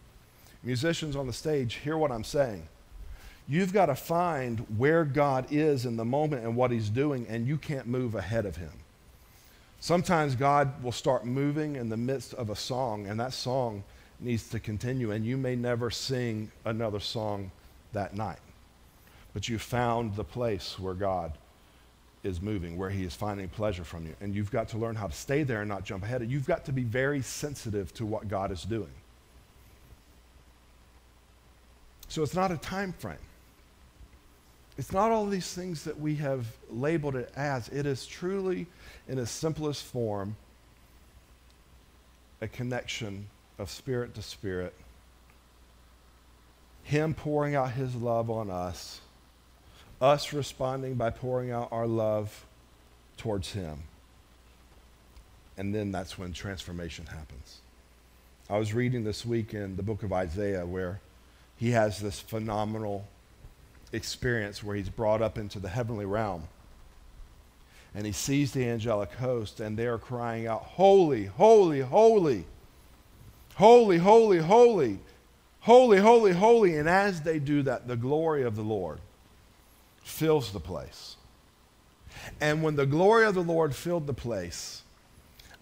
Musicians 0.63 1.15
on 1.15 1.28
the 1.28 1.34
stage, 1.34 1.76
hear 1.76 1.97
what 1.97 2.12
I'm 2.12 2.23
saying. 2.23 2.67
You've 3.47 3.73
got 3.73 3.88
to 3.88 3.95
find 3.95 4.60
where 4.78 5.04
God 5.04 5.47
is 5.52 5.86
in 5.86 5.97
the 5.97 6.06
moment 6.06 6.43
and 6.45 6.56
what 6.56 6.71
He's 6.71 6.89
doing, 6.89 7.28
and 7.28 7.45
you 7.45 7.58
can't 7.58 7.88
move 7.88 8.15
ahead 8.15 8.45
of 8.45 8.56
Him. 8.56 8.71
Sometimes 9.82 10.36
God 10.36 10.82
will 10.82 10.93
start 10.93 11.26
moving 11.26 11.76
in 11.76 11.89
the 11.89 11.97
midst 11.97 12.34
of 12.36 12.49
a 12.49 12.56
song, 12.56 13.06
and 13.08 13.19
that 13.19 13.34
song 13.34 13.84
needs 14.21 14.47
to 14.49 14.60
continue, 14.60 15.12
and 15.12 15.26
you 15.26 15.36
may 15.36 15.58
never 15.58 15.91
sing 15.91 16.49
another 16.63 17.02
song 17.02 17.52
that 17.91 18.15
night. 18.15 18.39
But 19.34 19.49
you 19.49 19.60
found 19.60 20.15
the 20.15 20.23
place 20.23 20.80
where 20.80 20.93
God 20.93 21.34
is 22.23 22.41
moving, 22.41 22.78
where 22.78 22.89
He 22.89 23.04
is 23.04 23.13
finding 23.13 23.49
pleasure 23.49 23.84
from 23.84 24.06
you. 24.06 24.15
And 24.21 24.34
you've 24.34 24.52
got 24.52 24.69
to 24.69 24.78
learn 24.78 24.95
how 24.95 25.08
to 25.08 25.13
stay 25.13 25.43
there 25.43 25.60
and 25.60 25.69
not 25.69 25.84
jump 25.84 26.06
ahead. 26.06 26.26
You've 26.30 26.47
got 26.47 26.63
to 26.65 26.71
be 26.71 26.84
very 26.84 27.21
sensitive 27.21 27.93
to 27.95 28.06
what 28.06 28.30
God 28.30 28.52
is 28.52 28.63
doing. 28.63 28.93
So 32.08 32.22
it's 32.22 32.36
not 32.36 32.52
a 32.52 32.58
time 32.58 32.94
frame. 32.94 33.18
It's 34.78 34.92
not 34.92 35.12
all 35.12 35.26
these 35.28 35.54
things 35.54 35.84
that 35.84 36.00
we 36.00 36.16
have 36.16 36.48
labeled 36.72 37.16
it 37.16 37.32
as. 37.36 37.70
It 37.70 37.86
is 37.86 38.06
truly, 38.06 38.68
in 39.08 39.20
its 39.20 39.30
simplest 39.30 39.84
form, 39.84 40.36
a 42.42 42.48
connection 42.48 43.28
of 43.60 43.70
spirit 43.70 44.16
to 44.16 44.22
spirit. 44.22 44.74
Him 46.84 47.13
pouring 47.13 47.56
out 47.56 47.72
his 47.72 47.96
love 47.96 48.30
on 48.30 48.50
us, 48.50 49.00
us 50.02 50.34
responding 50.34 50.96
by 50.96 51.12
pouring 51.12 51.52
out 51.52 51.70
our 51.72 51.88
love 51.88 52.46
towards 53.16 53.54
him. 53.54 53.84
And 55.56 55.74
then 55.74 55.92
that's 55.92 56.18
when 56.18 56.34
transformation 56.34 57.06
happens. 57.06 57.60
I 58.50 58.58
was 58.58 58.74
reading 58.74 59.04
this 59.04 59.26
week 59.26 59.54
in 59.54 59.76
the 59.78 59.84
book 59.84 60.04
of 60.04 60.12
Isaiah 60.12 60.66
where 60.66 61.00
he 61.63 61.71
has 61.71 62.02
this 62.02 62.19
phenomenal 62.19 63.08
experience 63.93 64.62
where 64.62 64.76
he's 64.76 64.89
brought 64.89 65.21
up 65.21 65.38
into 65.38 65.60
the 65.60 65.69
heavenly 65.69 66.04
realm. 66.04 66.43
And 67.95 68.06
he 68.06 68.12
sees 68.12 68.52
the 68.52 68.67
angelic 68.67 69.13
host, 69.13 69.62
and 69.62 69.78
they're 69.78 69.97
crying 69.97 70.45
out, 70.45 70.62
Holy, 70.62 71.23
holy, 71.23 71.80
holy, 71.80 72.43
holy, 73.56 73.97
holy, 73.97 74.39
holy, 74.39 74.99
holy, 75.62 75.99
holy, 75.99 76.34
holy. 76.34 76.78
And 76.78 76.89
as 76.89 77.21
they 77.21 77.39
do 77.39 77.62
that, 77.62 77.88
the 77.88 77.95
glory 77.95 78.43
of 78.43 78.58
the 78.58 78.62
Lord 78.62 78.99
fills 80.04 80.52
the 80.52 80.60
place. 80.60 81.15
And 82.41 82.62
when 82.62 82.76
the 82.76 82.86
glory 82.86 83.26
of 83.26 83.36
the 83.36 83.41
Lord 83.41 83.73
filled 83.73 84.08
the 84.08 84.13
place, 84.13 84.82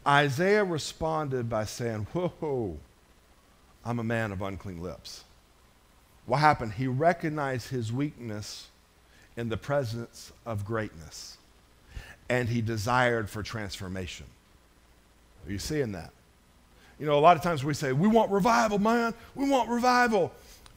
Isaiah 0.07 0.63
responded 0.63 1.47
by 1.47 1.65
saying, 1.65 2.07
Whoa, 2.13 2.79
I'm 3.85 3.99
a 3.99 4.03
man 4.03 4.31
of 4.31 4.41
unclean 4.41 4.81
lips. 4.81 5.25
What 6.31 6.39
happened? 6.39 6.71
He 6.71 6.87
recognized 6.87 7.67
his 7.67 7.91
weakness 7.91 8.69
in 9.35 9.49
the 9.49 9.57
presence 9.57 10.31
of 10.45 10.63
greatness, 10.63 11.35
and 12.29 12.47
he 12.47 12.61
desired 12.61 13.29
for 13.29 13.43
transformation. 13.43 14.27
Are 15.45 15.51
you 15.51 15.59
seeing 15.59 15.91
that? 15.91 16.11
You 16.97 17.05
know, 17.05 17.19
a 17.19 17.19
lot 17.19 17.35
of 17.35 17.43
times 17.43 17.65
we 17.65 17.73
say, 17.73 17.91
We 17.91 18.07
want 18.07 18.31
revival, 18.31 18.79
man. 18.79 19.13
We 19.35 19.49
want 19.49 19.67
revival. 19.67 20.31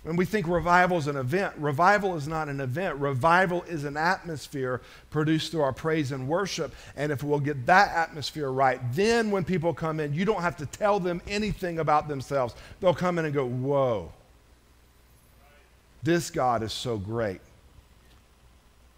And 0.04 0.18
we 0.18 0.24
think 0.24 0.48
revival 0.48 0.98
is 0.98 1.06
an 1.06 1.16
event. 1.16 1.54
Revival 1.56 2.16
is 2.16 2.26
not 2.26 2.48
an 2.48 2.60
event. 2.60 2.96
Revival 2.96 3.62
is 3.68 3.84
an 3.84 3.96
atmosphere 3.96 4.80
produced 5.10 5.52
through 5.52 5.62
our 5.62 5.72
praise 5.72 6.10
and 6.10 6.26
worship. 6.26 6.74
And 6.96 7.12
if 7.12 7.22
we'll 7.22 7.38
get 7.38 7.64
that 7.66 7.94
atmosphere 7.94 8.50
right, 8.50 8.80
then 8.92 9.30
when 9.30 9.44
people 9.44 9.72
come 9.72 10.00
in, 10.00 10.14
you 10.14 10.24
don't 10.24 10.42
have 10.42 10.56
to 10.56 10.66
tell 10.66 10.98
them 10.98 11.22
anything 11.28 11.78
about 11.78 12.08
themselves. 12.08 12.56
They'll 12.80 12.92
come 12.92 13.20
in 13.20 13.24
and 13.24 13.32
go, 13.32 13.46
Whoa, 13.46 14.10
this 16.04 16.30
God 16.30 16.62
is 16.62 16.72
so 16.72 16.96
great. 16.96 17.40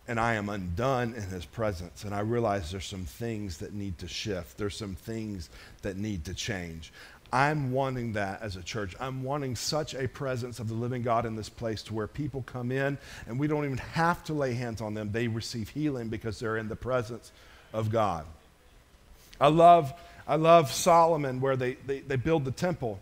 And 0.09 0.21
I 0.21 0.35
am 0.35 0.49
undone 0.49 1.15
in 1.15 1.23
his 1.23 1.45
presence. 1.45 2.05
And 2.05 2.15
I 2.15 2.21
realize 2.21 2.71
there's 2.71 2.87
some 2.87 3.05
things 3.05 3.59
that 3.59 3.73
need 3.73 3.99
to 3.99 4.09
shift. 4.09 4.57
There's 4.57 4.77
some 4.77 4.95
things 4.95 5.51
that 5.83 5.97
need 5.97 6.27
to 6.27 6.35
change. 6.35 6.93
I'm 7.33 7.73
wanting 7.73 8.13
that 8.13 8.41
as 8.41 8.55
a 8.55 8.63
church. 8.63 8.95
I'm 9.01 9.25
wanting 9.25 9.57
such 9.57 9.95
a 9.95 10.07
presence 10.07 10.61
of 10.61 10.69
the 10.69 10.75
living 10.75 11.03
God 11.03 11.27
in 11.27 11.35
this 11.35 11.49
place 11.49 11.83
to 11.85 11.95
where 11.95 12.07
people 12.07 12.45
come 12.47 12.71
in 12.71 12.99
and 13.27 13.39
we 13.39 13.49
don't 13.49 13.65
even 13.65 13.79
have 13.79 14.23
to 14.25 14.33
lay 14.33 14.55
hands 14.55 14.81
on 14.81 14.95
them. 14.95 15.11
They 15.11 15.27
receive 15.27 15.69
healing 15.71 16.09
because 16.09 16.39
they're 16.39 16.57
in 16.57 16.69
the 16.69 16.77
presence 16.77 17.33
of 17.73 17.91
God. 17.91 18.25
I 19.41 19.49
love, 19.49 19.93
I 20.27 20.37
love 20.37 20.71
Solomon 20.71 21.41
where 21.41 21.57
they, 21.57 21.75
they, 21.87 21.99
they 22.01 22.17
build 22.17 22.45
the 22.45 22.53
temple 22.53 23.01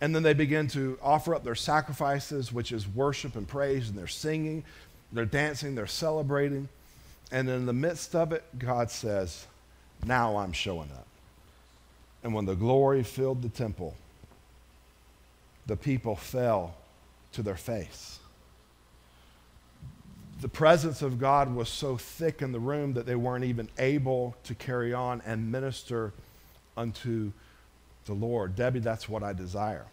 and 0.00 0.14
then 0.14 0.22
they 0.22 0.34
begin 0.34 0.68
to 0.68 0.98
offer 1.02 1.34
up 1.34 1.44
their 1.44 1.54
sacrifices, 1.54 2.52
which 2.52 2.72
is 2.72 2.86
worship 2.86 3.34
and 3.34 3.48
praise, 3.48 3.88
and 3.88 3.96
they're 3.96 4.06
singing, 4.06 4.64
they're 5.12 5.24
dancing, 5.24 5.74
they're 5.74 5.86
celebrating. 5.86 6.68
And 7.32 7.48
in 7.48 7.66
the 7.66 7.72
midst 7.72 8.14
of 8.14 8.32
it, 8.32 8.44
God 8.58 8.90
says, 8.90 9.46
Now 10.04 10.36
I'm 10.36 10.52
showing 10.52 10.90
up. 10.92 11.06
And 12.22 12.34
when 12.34 12.44
the 12.44 12.54
glory 12.54 13.02
filled 13.02 13.42
the 13.42 13.48
temple, 13.48 13.94
the 15.66 15.76
people 15.76 16.14
fell 16.14 16.74
to 17.32 17.42
their 17.42 17.56
face. 17.56 18.18
The 20.40 20.48
presence 20.48 21.00
of 21.00 21.18
God 21.18 21.54
was 21.54 21.68
so 21.68 21.96
thick 21.96 22.42
in 22.42 22.52
the 22.52 22.60
room 22.60 22.92
that 22.92 23.06
they 23.06 23.14
weren't 23.14 23.44
even 23.44 23.68
able 23.78 24.36
to 24.44 24.54
carry 24.54 24.92
on 24.92 25.22
and 25.24 25.50
minister 25.50 26.12
unto 26.76 27.32
the 28.06 28.14
Lord. 28.14 28.56
Debbie, 28.56 28.80
that's 28.80 29.08
what 29.08 29.22
I 29.22 29.32
desire. 29.32 29.86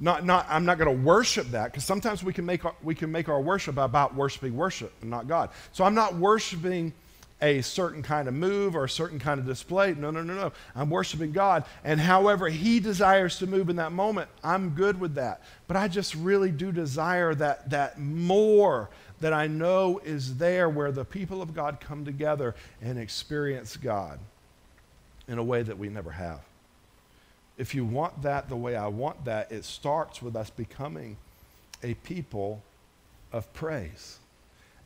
Not, 0.00 0.24
not, 0.24 0.46
I'm 0.48 0.64
not 0.64 0.78
going 0.78 0.94
to 0.94 1.04
worship 1.04 1.46
that 1.52 1.70
because 1.70 1.84
sometimes 1.84 2.24
we 2.24 2.32
can, 2.32 2.44
make 2.44 2.64
our, 2.64 2.74
we 2.82 2.94
can 2.94 3.12
make 3.12 3.28
our 3.28 3.40
worship 3.40 3.78
about 3.78 4.14
worshiping 4.14 4.56
worship 4.56 4.92
and 5.00 5.10
not 5.10 5.28
God. 5.28 5.50
So 5.72 5.84
I'm 5.84 5.94
not 5.94 6.16
worshiping 6.16 6.92
a 7.40 7.60
certain 7.62 8.02
kind 8.02 8.26
of 8.26 8.34
move 8.34 8.74
or 8.74 8.84
a 8.84 8.88
certain 8.88 9.18
kind 9.18 9.38
of 9.38 9.46
display. 9.46 9.94
No, 9.94 10.10
no, 10.10 10.22
no, 10.22 10.34
no. 10.34 10.52
I'm 10.74 10.90
worshiping 10.90 11.30
God. 11.30 11.64
And 11.84 12.00
however 12.00 12.48
He 12.48 12.80
desires 12.80 13.38
to 13.38 13.46
move 13.46 13.68
in 13.68 13.76
that 13.76 13.92
moment, 13.92 14.28
I'm 14.42 14.70
good 14.70 14.98
with 14.98 15.14
that. 15.14 15.42
But 15.68 15.76
I 15.76 15.86
just 15.88 16.14
really 16.14 16.50
do 16.50 16.72
desire 16.72 17.34
that, 17.36 17.70
that 17.70 17.98
more 17.98 18.88
that 19.20 19.32
I 19.32 19.46
know 19.46 20.00
is 20.04 20.38
there 20.38 20.68
where 20.68 20.90
the 20.90 21.04
people 21.04 21.40
of 21.40 21.54
God 21.54 21.78
come 21.80 22.04
together 22.04 22.54
and 22.82 22.98
experience 22.98 23.76
God 23.76 24.18
in 25.28 25.38
a 25.38 25.44
way 25.44 25.62
that 25.62 25.78
we 25.78 25.88
never 25.88 26.10
have 26.10 26.40
if 27.56 27.74
you 27.74 27.84
want 27.84 28.22
that 28.22 28.48
the 28.48 28.56
way 28.56 28.76
I 28.76 28.88
want 28.88 29.24
that, 29.26 29.52
it 29.52 29.64
starts 29.64 30.20
with 30.20 30.34
us 30.34 30.50
becoming 30.50 31.16
a 31.82 31.94
people 31.94 32.62
of 33.32 33.52
praise, 33.52 34.18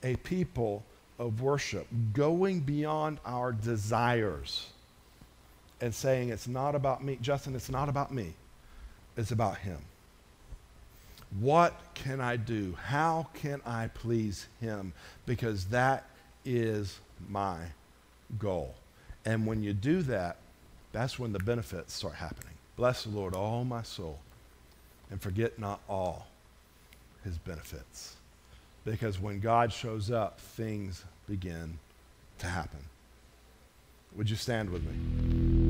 a 0.02 0.16
people 0.16 0.84
of 1.18 1.40
worship, 1.40 1.86
going 2.12 2.60
beyond 2.60 3.18
our 3.24 3.52
desires 3.52 4.66
and 5.80 5.94
saying, 5.94 6.28
It's 6.28 6.48
not 6.48 6.74
about 6.74 7.02
me. 7.02 7.18
Justin, 7.22 7.54
it's 7.54 7.70
not 7.70 7.88
about 7.88 8.12
me, 8.12 8.34
it's 9.16 9.30
about 9.30 9.58
Him. 9.58 9.78
What 11.40 11.78
can 11.94 12.20
I 12.20 12.36
do? 12.36 12.76
How 12.82 13.28
can 13.34 13.60
I 13.66 13.88
please 13.88 14.46
Him? 14.60 14.92
Because 15.26 15.66
that 15.66 16.04
is 16.44 17.00
my 17.28 17.58
goal. 18.38 18.74
And 19.24 19.46
when 19.46 19.62
you 19.62 19.74
do 19.74 20.02
that, 20.02 20.36
that's 20.92 21.18
when 21.18 21.32
the 21.32 21.38
benefits 21.38 21.92
start 21.92 22.14
happening. 22.14 22.57
Bless 22.78 23.02
the 23.02 23.10
Lord, 23.10 23.34
all 23.34 23.64
my 23.64 23.82
soul, 23.82 24.20
and 25.10 25.20
forget 25.20 25.58
not 25.58 25.80
all 25.88 26.28
his 27.24 27.36
benefits. 27.36 28.14
Because 28.84 29.18
when 29.18 29.40
God 29.40 29.72
shows 29.72 30.12
up, 30.12 30.38
things 30.38 31.04
begin 31.28 31.76
to 32.38 32.46
happen. 32.46 32.78
Would 34.14 34.30
you 34.30 34.36
stand 34.36 34.70
with 34.70 34.84
me? 34.84 35.67